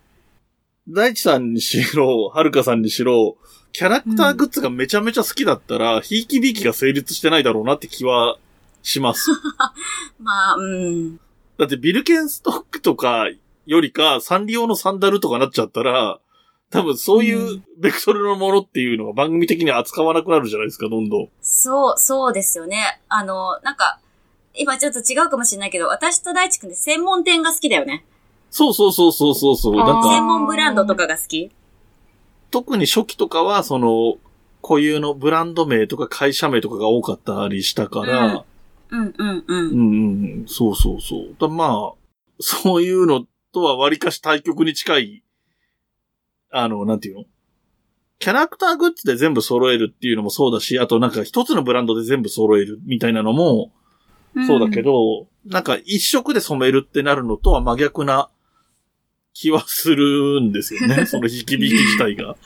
[0.92, 3.36] 大地さんにしろ、はるかさんにしろ、
[3.72, 8.38] キャラクターグッズがめちゃめちゃ好きだったら、ひいきびきが成立してないだろうなって気は
[8.82, 9.30] します。
[10.18, 11.16] まあ、うん。
[11.58, 13.26] だってビルケンストックとか
[13.66, 16.18] よりか、サンリオのサンダルとかなっちゃったら、
[16.70, 21.28] 多分そういうベクトルのものっていうのが番組的には扱わなくなるじゃないですか、どんどん。
[21.40, 23.00] そう、そうですよね。
[23.08, 24.00] あの、なんか、
[24.54, 28.04] 今ちょっと違うかもしれないけど、私と大地くんで専門店が好きだよね。
[28.50, 29.76] そうそうそうそうそうそう。
[29.76, 31.50] なんあーか、専門ブランドとかが好き？
[32.50, 34.16] 特に初期とかは、その、
[34.62, 38.44] 固有のブランド名とか会社名とかが多かったりしたから、
[38.90, 39.14] うん。
[39.18, 39.46] うんう。
[39.48, 39.72] うん。
[39.72, 41.36] ん、うん、そうそうそう。
[41.40, 41.94] だまあ、
[42.40, 45.22] そういうのとは割かし対極に近い、
[46.50, 47.24] あの、なんていうの？
[48.18, 53.72] キャラクターグッズで全部揃えるっていうのもそうだし、あとなんか一つのブランドで全部揃えるみたいなのも
[54.46, 58.28] そうだけど、なんか一色で染めるってなるのとは真逆な
[59.34, 61.04] 気はするんですよね。
[61.06, 62.36] その引き引き自体が。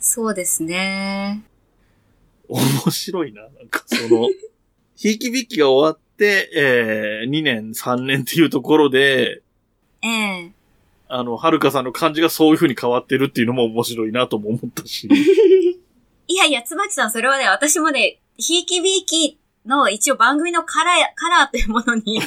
[0.00, 1.42] そうですね。
[2.48, 3.42] 面白いな。
[3.42, 4.28] なんかその、
[4.96, 9.42] ひいきびきが終わって、えー、2年、3年っていうところで、
[10.02, 10.52] ええ
[11.08, 15.08] あの、はるかさんの感じがそういう風に変わってるっていうのも面白いなとも思ったし。
[16.28, 22.20] いやいや、つばきさん、それはね、私もね、ひいきびいきの一応番組のカラー、カラーというものに、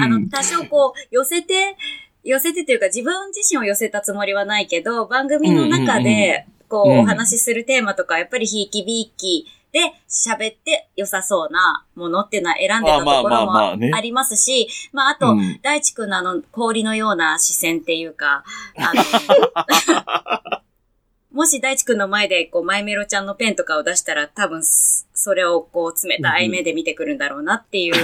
[0.00, 1.76] あの、多少こう、寄せて、
[2.24, 15.60] 寄せてというか自分自身を寄せたつもりはないけど、番組の中で、こう、うんお話しするテーマとか、やっぱりひいきびいきで喋って良さそうなものっていうのは選んでたところもありますし、まあ、あと、うん。
[15.62, 18.44] 大地くんのあの、氷のような視線っていうか、
[18.76, 20.62] あの、
[21.32, 27.94] もし大地くんの前で、こう、マイメロちゃんのペンとかを出したら、多分、すそれをこう、冷たい目で見てくるんだろうなっていう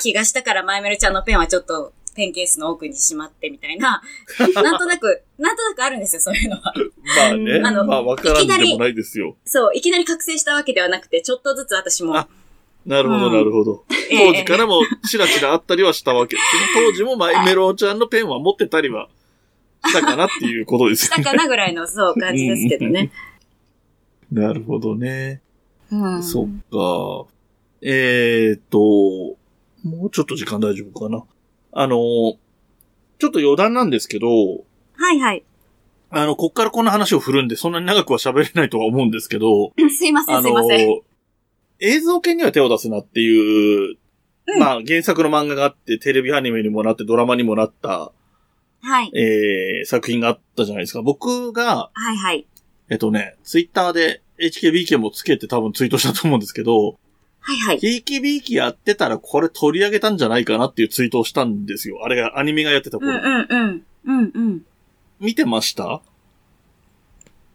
[0.00, 4.02] 気がしたから、マイメロちゃんのペンはちょっと、ペンケースの奥にしまってみたいな、
[4.60, 6.74] なんとなく、なんとなくあるんですよ、そういうのは。
[7.16, 9.36] まあね、あのまあわからんでもないですよ。
[9.44, 12.28] そう、いきなり覚醒したわけではなくて、ちょっとずつ私も、あ
[12.84, 13.84] なるほど、うんなるほど。
[14.10, 16.42] ええ当時からもチラチラあったりはしたわけで
[16.74, 19.08] 当時もマイメロちゃんのペンは持ってたりは
[19.86, 21.22] したかなっていうことですした。
[21.22, 23.12] かなぐらいの、そう、感じですけどね。
[24.32, 25.40] なるほどね。
[25.92, 26.22] うん。
[26.22, 27.32] そっか。
[27.80, 29.38] えーっと、
[29.84, 31.22] もうちょっと時間大丈夫かな。
[31.80, 34.28] あの、ちょっと余談なんですけど、
[34.94, 35.44] はいはい。
[36.10, 40.88] あの、こっからこんな話を振るんで、そんなに長くは喋れないとは思うんですけど、 すいません、あすいません。
[40.88, 41.02] の、
[41.78, 43.96] 映像系には手を出すなっていう、
[44.48, 48.10] うんまあ原作の漫画があって、テレビアニメにもなって、ドラマにもなった、
[48.80, 49.12] はい。
[49.14, 51.02] えー、作品があったじゃないですか。
[51.02, 52.46] 僕が、はいはい。
[52.88, 56.98] えっとね、ツイッターで HKBK もつけて多分ツイートしたと思うんですけど、
[57.48, 57.78] はいはい。
[57.78, 62.04] ひいきびいきやってたらこれ取り上げたんじゃないかなっていうツイートをしたんですよ。
[62.04, 63.10] あれがアニメがやってた頃。
[63.10, 63.86] うんうんうん。
[64.04, 64.62] うんうん。
[65.18, 66.02] 見てました？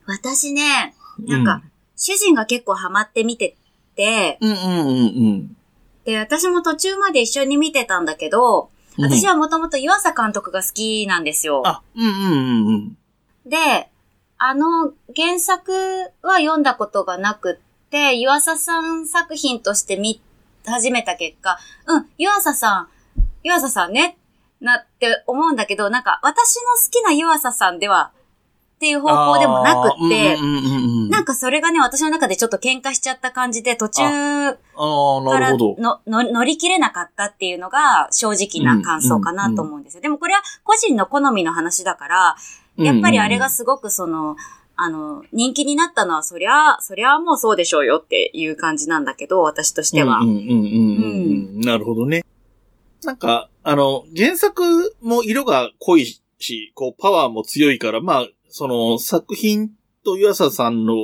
[0.08, 1.62] 私ね、なんか、
[1.96, 3.56] 主人が結構ハマって見て
[3.96, 5.58] て、うん、うんうんうん
[6.06, 9.06] で、私も途中まで一緒に見てたんだけど、うん。
[9.06, 11.62] 私はもともと岩佐監督が好きなんですよ。
[11.68, 12.98] あ、うんうんうんうん。
[13.46, 13.92] で、
[14.40, 15.72] あの原作
[16.24, 17.62] は読んだことがなくって、
[17.98, 20.22] 湯浅さん作品として見
[20.66, 22.88] 始めた結果、うん、湯浅さん、
[23.44, 24.18] 湯浅さんね、
[24.62, 28.12] なって思うんだけど、なんか私の好きな湯浅さんでは、
[28.76, 31.10] っていう方向でもなくってうんうんうんうん。
[31.10, 34.10] なんかそれがね、私の中でちょっと喧嘩しちゃった感じで、途中か
[35.40, 35.54] ら。
[35.54, 40.02] のの乗り切れなかったっていうのが正直な感想かなと思うんですよ。
[40.02, 42.36] でもこれは個人の好みの話だから、
[42.76, 44.36] やっぱりあれがすごくその、
[44.76, 50.20] あの、人気になったのは、そりゃ、そりゃもうそうでしょうよっていう感じなんだけど、私としては。
[50.20, 50.48] うんうんうんうん
[51.56, 51.62] うん。
[51.62, 52.26] なるほどね。
[53.04, 59.72] なんか、あの、原作も色が濃いし、こう、パワーも強いから、まあ、その、作品
[60.04, 60.96] と湯浅さんの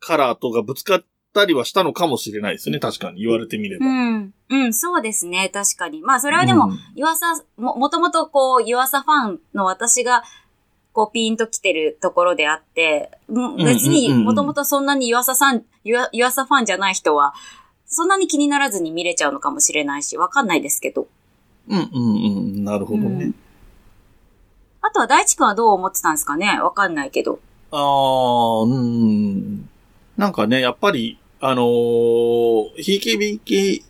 [0.00, 2.78] カラーとがぶつかったりはしたのかもしれないですね。
[2.78, 3.86] 確かに言われてみれば。
[3.86, 4.34] うん。
[4.50, 5.50] うん、そうですね。
[5.52, 6.02] 確かに。
[6.02, 10.22] まあ、それはでも、うん湯浅、も、もともとこう、湯浅ファンの私が、
[10.94, 17.34] こう、ピンと来てるところであって、うん別に、もともとそんなに湯浅さん、湯浅ファンじゃない人は、
[17.86, 21.06] そんなに気にならずに見れちゃうのかもしれないし、わかんないですけど。
[21.68, 22.64] うんうんうん。
[22.64, 23.24] なるほどね。
[23.24, 23.34] うん
[24.86, 26.60] あとは大地君はどう思ってたんですかね？
[26.60, 27.40] わかんないけど。
[27.70, 29.66] ああ、うん。
[30.18, 33.82] なんかね、やっぱり、あのー、ひいきびき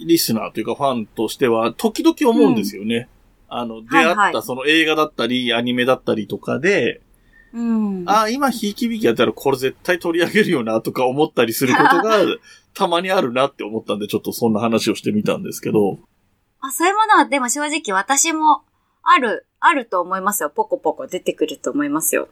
[0.00, 3.08] リスナーというかファンとしては、時々思うんですよね。
[3.50, 7.02] あの、出会ったその映画だったり、アニメだったりとかで、
[7.52, 8.04] うん。
[8.06, 12.20] ああ、今ひいきびきやったらこれ絶対取り上げるよなとか思ったりすることが、
[12.74, 15.98] たまにあるなって思ったんで、ちょっとそんな話をしてみたんですけど。
[16.60, 18.62] あ、そういうものは、でも正直私も、
[19.02, 20.50] ある、あると思いますよ。
[20.50, 22.28] ポコポコ出てくると思いますよ。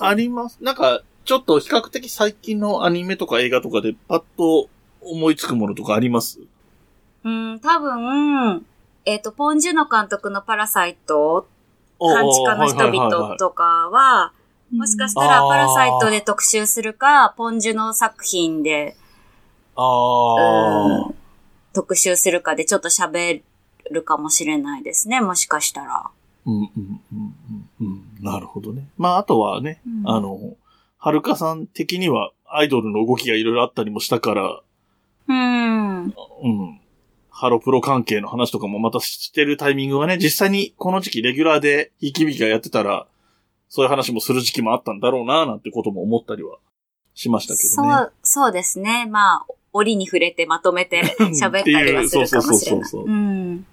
[0.00, 0.58] あります。
[0.62, 4.70] なんか、ちょっと比較的最近のアニメとか映画とかでパッと
[5.02, 6.40] 思いつくものとかあります？
[7.24, 8.64] うん、多分、
[9.06, 11.46] えっ、と、ポン・ジュノ監督のパラサイト、
[12.00, 14.32] 半地下の人々とかは、
[14.72, 18.96] もしかしたらパラサイトで特集するか、ポン・ジュノ作品で、
[19.76, 21.14] うん
[21.72, 23.42] 特集するかでちょっと喋
[23.90, 26.10] るかもしれないですね、もしかしたら。
[26.46, 26.70] うんうん
[27.12, 27.34] うん
[27.80, 28.24] うんうん。
[28.24, 28.88] なるほどね。
[28.96, 30.56] まあ、あとはね、うんあの、
[30.98, 34.60] はるかさん的にはアイドルの動きがいろいろあったりもしたから、
[35.28, 36.04] うん。
[36.06, 36.80] うん。
[37.38, 43.06] ハロプロ関係の話とかもまたしてるタイミングがね、実際にこの時期レギュラーでひいきびきがやってたら、
[43.68, 46.56] そういう話もする時期もあったんだろうな、なんてことも思ったりは
[47.12, 47.94] しましたけどね。
[47.94, 49.04] そう、そうですね。
[49.04, 51.02] まあ、折に触れてまとめて
[51.38, 52.88] 喋ったりはするかもしれっていうそうそうそうない。
[52.88, 53.66] そううん。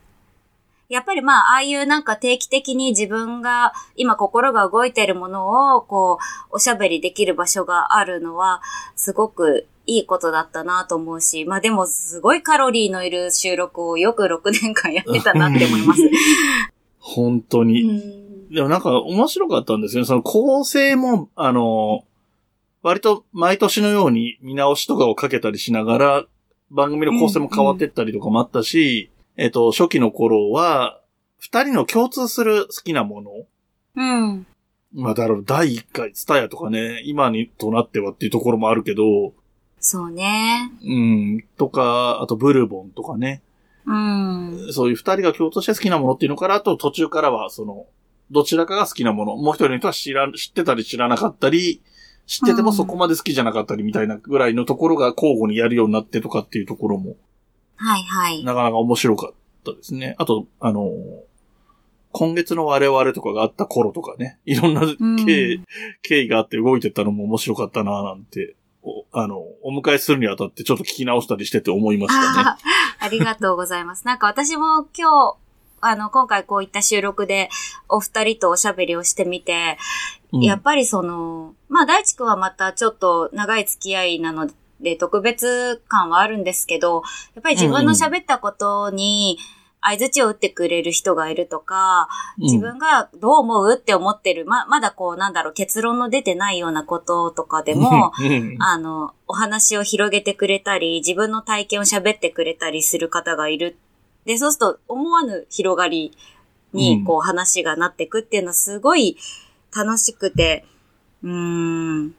[0.89, 6.19] やっぱりまあ、ああいうなんか定期的に自分が今心が動いてるものを、こ
[6.51, 8.61] う、おしゃべりできる場所があるのは、
[8.97, 16.01] すごくいいことだったなと思うし、まあでもすごいカロリーのいる収録をよく6年間やってたなって思います。
[16.99, 17.83] 本当うに。
[17.83, 20.05] んでもなんか面白かったんですよね。
[20.05, 22.05] その構成も、あの、
[22.83, 26.25] 割と毎年のように見直しとかをかけたりしながら、
[26.69, 30.99] 番組の構成も変わってったりとかもあったし、えっと、初期の頃は、
[31.39, 33.31] 二人の共通する好きなもの
[33.95, 34.45] うん。
[34.93, 39.33] まあ、だろう、第一回、ツタヤとかね、今にとなってはっていうところもあるけど、
[39.83, 40.71] そうね。
[40.81, 43.41] うん、とか、あとブルボンとかね、
[43.85, 44.69] うん。
[44.71, 47.85] そういう二人が共通して好きなものっていうのから、あと途中からは、その、
[48.31, 51.81] どちらかが好きなもの、もう一人の人は知ら、知ってたり知らなかったり、
[52.25, 57.17] 知っててもそこまで好きじゃなかったりみたいなぐらいのところが交互にやるようになってとかっていうところも、
[57.75, 58.43] はいはい。
[58.45, 60.15] なかなか面白かったですね。
[60.17, 60.89] あと、あの、
[62.13, 64.81] 今月の我々とかがあった頃とかね、いろんな
[65.25, 65.61] 経緯、
[66.01, 68.62] 経緯があって動いてったのも面白かったななんて、お
[69.11, 72.49] あの、お迎えするにあたってちょっと聞き直したりしてて思いましたね。
[72.49, 72.57] あ
[72.99, 74.05] ありがとうございます。
[74.05, 75.35] なんか私も今日、
[75.81, 77.49] あの、今回こういった収録で
[77.89, 79.77] お二人とおしゃべりをしてみて、
[80.31, 84.49] うんやっぱりその、まあ大地くんはまたちょっと長い付き合いなの
[84.81, 87.03] で特別感はあるんですけど、
[87.35, 89.37] やっぱり自分の喋ったことに
[89.83, 103.77] 合図を打ってくれる人がいるとか、自分がどう思うって思ってる、ま、まだこうなんだろう、結論の出てないようなこととかでも、うん、あの、お話を広げてくれたり、自分の体験を喋ってくれたりする方がいる。
[104.25, 106.11] で、そうすると思わぬ広がり
[106.73, 109.17] うんに、こう話がなってくっていうのはすごい
[109.75, 110.65] 楽しくて、
[111.23, 112.15] うーん。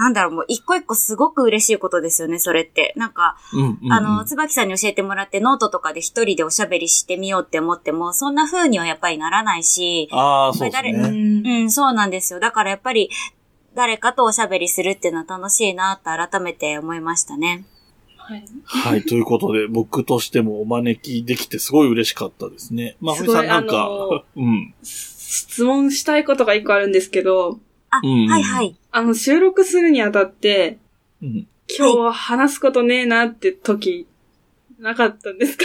[0.00, 2.94] なんだろう、もう一個一個すごく嬉しいことですよね、それって。
[2.96, 10.92] なんか、うんうんうんあの、椿さんに教えてもらってノートとかで一人でおしゃべりしてみようって思っても、そんな風にはやっぱりならないし、ああ、そうですね。
[11.62, 12.40] うん、そうなんですよ。
[12.40, 13.10] だからやっぱり、
[13.74, 17.66] 誰かとおしゃべりするっていうのは楽しいなって改めて思いましたね。
[18.16, 18.44] はい。
[18.64, 22.96] はい、ということで、僕としてもお招きできてすごい嬉しかったですね。
[23.02, 24.74] まあ、ふみさんなんか うん。
[24.82, 28.79] 質問したいことが一個あるんですけど、あ、うんはいはい。
[28.92, 30.78] あの、収録するにあたって、
[31.22, 31.46] うん。
[31.78, 34.06] 今日は話すことねえなって時、
[34.78, 35.64] なかったんですか？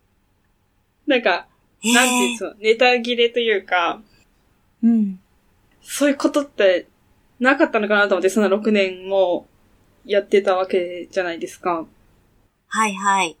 [1.06, 1.46] なんか、
[1.84, 4.02] なんていうんですか、ネタ切れというか、
[4.82, 5.20] うん。
[5.82, 6.88] そういうことって
[7.38, 9.46] なかったのかなと思って、その6年も
[10.04, 11.86] やってたわけじゃないですか。
[12.68, 13.36] はいはい。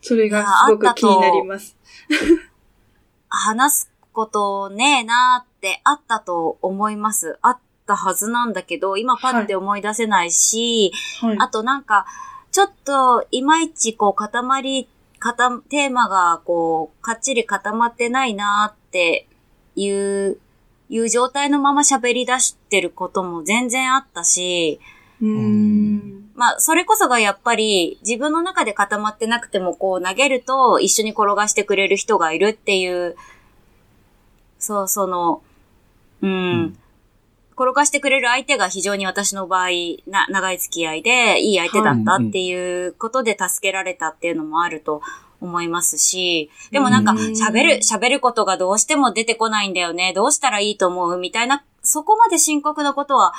[0.00, 1.76] それがすごく気になります。
[3.28, 7.38] 話すことねえなーってあったと思います。
[7.42, 11.36] あったはずなんだけど、今パッて思い出せないし、はい。
[11.38, 12.06] あとなんか、
[12.52, 14.88] ちょっと、いまいちこう、固まり、
[15.18, 19.28] 固、テーマがこう、かっちり固まってないなって
[19.76, 20.38] いう、
[20.88, 24.80] いう状態のまま喋り出してることも全然あったし、
[25.20, 26.30] うーん。
[26.34, 33.16] まあ、それこそがやっぱり自分の中で固まってなくてもこう投げると一緒に転がしてくれる人がいるっていう、
[34.60, 35.42] そう、その、
[36.22, 36.34] うん、う
[36.66, 36.76] ん
[37.60, 39.68] 転がしてくれる相手が非常に私の場合、
[40.06, 45.02] な、長い付き合いでいい相手だったっていうことで助けられたっていうのもあると
[45.42, 50.14] 思いますし、でもなんかうん喋る、喋ることがどうしても出てこないんだよね。
[50.14, 53.34] どうしたらいいと思うみたいな、そこまで深刻なことは、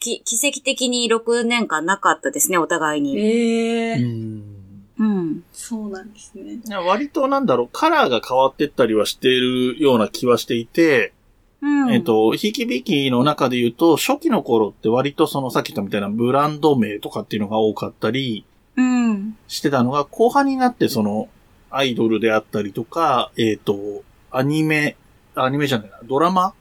[0.00, 3.16] き、奇跡的に6年間なかったですね、お互いに。
[3.16, 4.61] ええ
[4.98, 5.44] うんうん。
[5.52, 6.60] そうなんですね。
[6.76, 11.12] 割となんだろう、カラーが変わってったりはしているような気はしていて、
[11.60, 11.92] うん。
[11.92, 18.44] えっ、と、ひきびきの中で言うと、初期の頃って割とそのさっき言ったみたいなブランド名とかっていうのが多かったり
[18.76, 19.36] うん。
[19.48, 21.28] してたのが、後半になってその、
[21.70, 24.96] アイドルであったりとか、えっ、と、アニメ、
[25.34, 26.54] アニメじゃないな、ドラマ？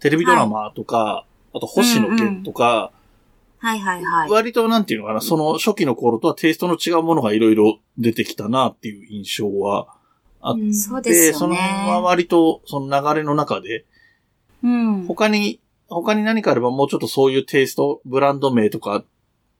[0.00, 2.92] テレビドラマとか、あと星野源とか、
[3.58, 4.30] はいはいはい。
[4.30, 9.88] 割となんていうのかな、その初期の頃とはテイストの違うものがいろいろ出てきたなっていう印象は
[10.40, 12.02] あっうんそですよその辺はね。
[12.04, 13.84] 割とその流れの中で、
[14.62, 15.06] うん。
[15.06, 19.04] 他に、他に何かあればもうちょっとそういうテイスト、ブランド名とかっ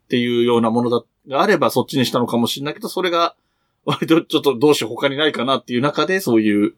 [0.08, 3.34] ていうようなものだがあればそっちにしたのかもしれないけど、それが
[3.84, 6.74] 割とちょっとどうしよう他にないかなっていう中でそういう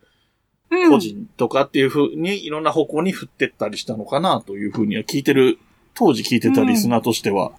[0.71, 5.59] うん個人とかっていうふうにいろんな方向に振ってったりしたのかなというふうには聞いてる、
[5.95, 7.53] 当時聞いてたリスナーとしては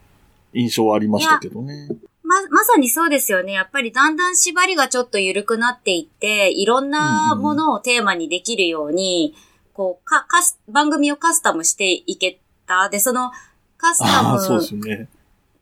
[0.54, 1.88] 印象はありましたけどね。
[2.24, 3.52] ま、まさにそうですよね。
[3.52, 9.36] やっぱりだんだん縛りがちょっと緩くなっていって、いろんなものをテーマにできるように、
[9.74, 12.88] こう、か、かす、番組をカスタムしていけた。
[12.90, 13.32] で、その、
[13.78, 14.24] カスタ。
[14.24, 15.08] ム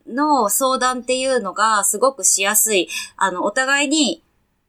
[0.07, 2.87] の相談っていうのがすごくしやすい。
[3.15, 4.23] あの、お互いに、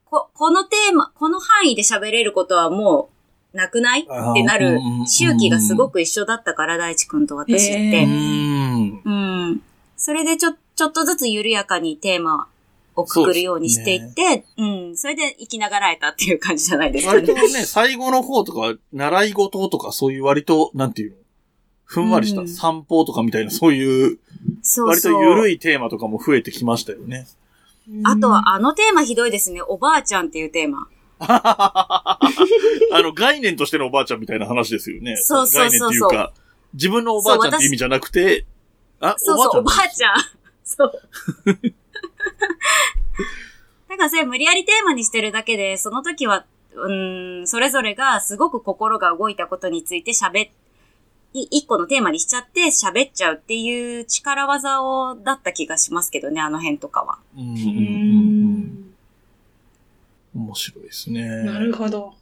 [0.05, 3.20] こ、このテーマ、この範囲で喋れることはもう、
[3.53, 4.01] なくない？
[4.03, 7.79] ってなるうん周期がすごく一緒だったから、大地君と私って。
[7.79, 9.03] へうーん。
[9.05, 9.11] う
[9.55, 9.63] ん。
[9.97, 12.49] それでちょ、ちょっとずつ緩やかにテーマ
[12.97, 14.97] をくくるようにしていって、うん。
[14.97, 17.19] それで生きながらえたっていう感じじゃないですかね。
[17.19, 21.17] 割とね、最後の方とか、習い事とかそういう割と、なんていうの？
[21.85, 25.23] ふんわりしたうん散歩とかみたいな、そういう、割とそうそう。
[25.25, 27.27] 緩いテーマとかも増えてきましたよね。
[28.05, 29.61] あとは、あのテーマひどいですね。
[29.61, 30.87] おばあちゃんっていうテーマ。
[31.29, 32.19] あ
[32.93, 35.17] の、概念としてのおばあちゃんみたいな話ですよね。
[35.17, 36.33] そうそうそうそう概念っていうか、
[36.75, 38.47] 自分のおばあちゃんって意味じゃなくて、
[39.01, 40.15] あ、そうそう、おばあんちゃん。
[40.65, 40.93] そう。
[43.89, 50.51] だからそれ無理やりテーマにしてるだけで、その時は、うーん、それぞれがすごく心が動いたことについて喋っ、
[51.33, 57.19] い一個のテーマにしちゃって喋っちゃうっていう力技を、だった気がしますけどね、あの辺とかは。
[57.37, 58.90] ううんうんうんうんん。
[60.41, 61.45] 面白いですね。
[61.45, 62.15] なるほど。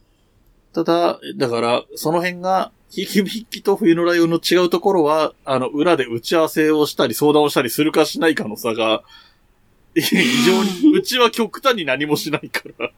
[0.73, 9.03] ただ、だから、その辺が、ひきびきと冬のライオンの違うところは、あの、裏で打ち合わせをしたり相談をしたりするかしないかの差が、
[9.95, 12.91] 非常に、 うちは極端に何もしないから。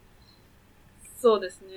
[1.20, 1.68] そうですね。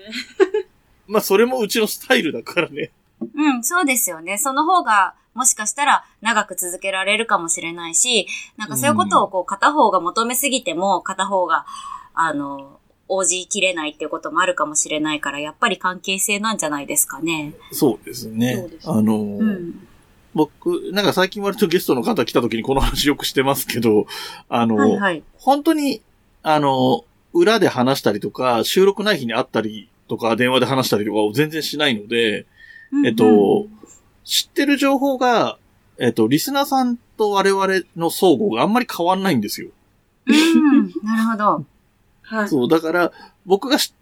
[1.07, 2.91] まあ、それもうちのスタイルだからね。
[3.21, 4.37] うん、そうですよね。
[4.37, 8.27] その方が、もしかしたら長く続けられるかもしれないし、
[8.57, 11.65] なんかそういうことをこう片方が求めすぎても片方が、
[12.13, 17.53] あの、応じきれないっていうこともあるかもしれないから、やっぱり関係性なんじゃないですかね。
[17.71, 18.67] そうですね。
[18.79, 19.87] すあの、うん。
[20.33, 24.05] 僕、なんか最近割とゲストの方来た時にこの話よくしてますけど、
[24.49, 25.23] あの、はいはい。
[25.37, 26.01] 本当に、
[26.43, 32.45] あの、裏で話したりとか、収録ない日に会ったりとか、電話で話したりとかを全然しないので、
[33.05, 33.67] えっと、
[34.23, 35.57] 知ってる情報が、
[35.97, 39.69] えっと、リスナーさんと我々の相互があんまり変わんないんですよ。
[40.25, 41.65] うん、うん、なるほど。
[42.25, 42.49] はい。
[42.49, 43.11] そう、だから、
[43.45, 43.93] 僕がし、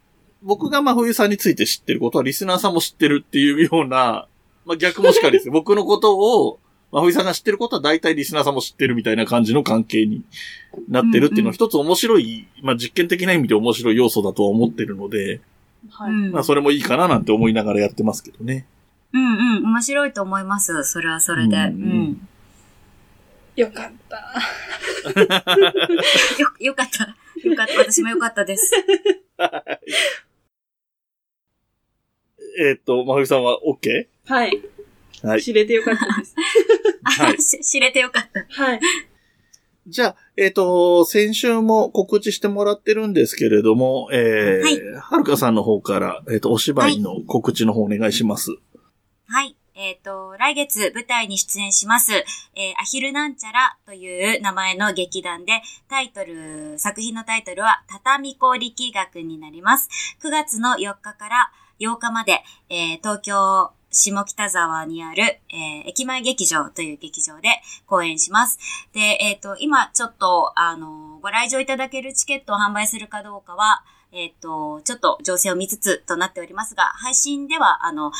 [0.41, 4.27] 僕が真冬さんについて知ってることは、リスナーさんも知ってるっていうような、
[4.65, 5.53] まあ逆もしかりですよ。
[5.53, 6.59] 僕のことを、
[6.91, 10.21] 真冬さんが知ってることは大体リスナーさんも知ってるみたいな感じの関係に
[10.89, 15.41] なってるっていうのは一つ面白い、まあ実験的な意味で面白い要素だとは思ってるので、
[15.89, 16.11] はい。
[16.11, 16.31] うん。
[16.31, 18.67] まあそれもいいかななんて思いながらやってますけどね。
[19.11, 20.83] うんうん、面白いと思います。
[20.83, 21.55] それはそれで。
[21.55, 22.27] ううんん。
[23.55, 24.17] よかった。
[26.41, 27.15] よ、よかった。
[27.43, 27.79] よかった。
[27.79, 28.71] 私もよかったです。
[32.59, 34.07] えーっと、真冬さんは OK?
[34.25, 34.61] はい。
[35.23, 35.41] はい。
[35.41, 36.35] 知れてよかったです。
[37.03, 38.45] はい知れてよかった。
[38.63, 38.79] はい。
[39.85, 48.51] じゃあ、えっ、と、先週も告知してもらってるんですけれども、えー、はいはるかさんの方から、えっ、と、お芝居の告知の方お願いします。
[49.27, 49.57] はい。
[49.75, 52.23] えっ、と、来月舞台に出演します、えー
[52.79, 59.89] アヒルなんちゃらという名前の劇団で、タイトル、作品のタイトルは、畳子力学になります。
[60.21, 67.49] 9月の4日から8日まで、えー東京、下北沢にある、えー駅前劇場という劇場で
[67.87, 68.59] 公演します。
[68.93, 78.11] で、えっ、と、今ちょっと、あの、ご来場いただけるチケットを販売するかどうかは、えっ、と、ちょっと情勢を見つつとなっておりますが、配信では、あの、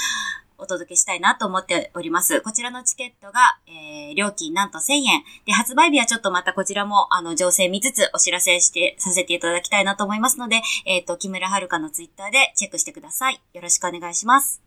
[0.63, 2.39] お届けしたいなと思っております。
[2.39, 5.23] こちらのチケットが、えー、料金なんと1000円。
[5.45, 13.41] で、発売日はちょっとまたこちらも、あの、情勢見つつお知らせして、させていただきたいなと思いますので、えっ、と、木村遥のツイッターでチェックしてください。
[13.53, 14.61] よろしくお願いします。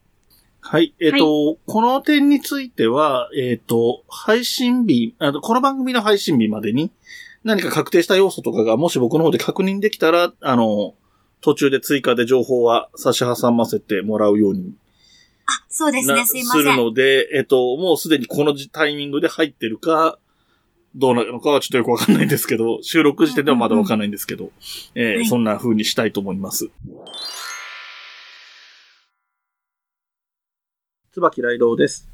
[0.60, 0.94] はい。
[1.00, 6.92] えっ、と、この点については、えっ、と、配信日あの、この番組の配信日までに
[7.42, 10.94] 何か確定した要素とかが、もし僕の方で確認できたら、あの、
[11.40, 14.74] 途中で追加で情報は差し挟ませてもらうように
[15.46, 16.76] あ、そうですなね、すいますせるん。
[16.76, 20.18] ので、えっ、と、もうすでにこのタイミングで入ってるか、
[20.94, 24.50] どうなるのかはちょっとよくわかんないんですけど、収録時点ではまだわかんないんですけど、
[24.94, 26.70] えーはいそんな風にしたいと思います。
[31.12, 32.08] 椿雷道です。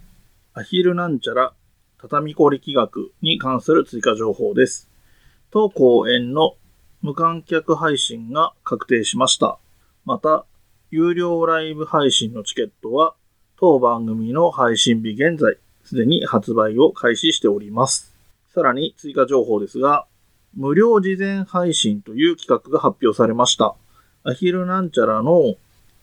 [0.55, 1.55] アヒルなんちゃら、
[1.99, 4.91] 畳子力学に関する追加情報です。
[5.51, 6.57] 当公演の
[7.01, 9.59] 無観客配信が確定しました。
[10.05, 10.45] また、
[10.91, 13.14] 有料ライブ配信のチケットは、
[13.62, 18.12] 当番組の配信日現在、すでに発売を開始しております。
[18.52, 20.04] さらに追加情報ですが、
[20.56, 23.76] 無料事前配信という企画が発表されました。
[24.24, 25.54] アヒルなんちゃらの、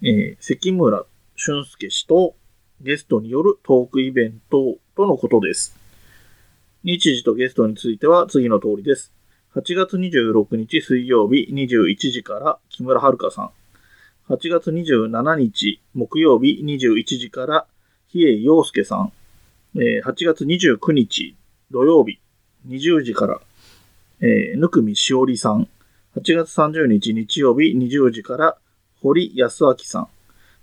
[0.02, 1.04] えー関村
[1.36, 2.34] 俊介氏と
[2.80, 5.76] ゲストによるトークイベントとのことです。
[6.86, 9.12] 日時とゲストについては次の通りです。
[9.54, 13.59] 8月26日水曜日21時から木村遥さん。
[14.30, 17.66] 8月27日木曜日21時から
[18.06, 19.12] 比叡陽介さん。
[19.74, 21.36] えー8月29日
[21.72, 22.20] 土曜日
[22.68, 23.42] 20時から、
[24.22, 25.68] えー、ぬくみしおりさん。
[26.16, 28.58] 8月30日日曜日20時から
[29.02, 30.08] 堀康明さん。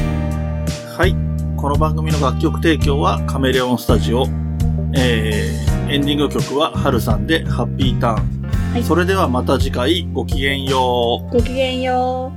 [0.96, 1.16] はい。
[1.58, 4.28] この番組の楽曲提供はカメレオンスタジオ。
[4.96, 8.41] えー、エンディング曲はハルさんでハッピーターン。
[8.72, 11.34] はいそれではまた次回ごきげんよう。
[11.34, 12.32] ごきげんよ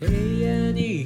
[0.00, 0.06] う。
[0.06, 1.04] 部屋に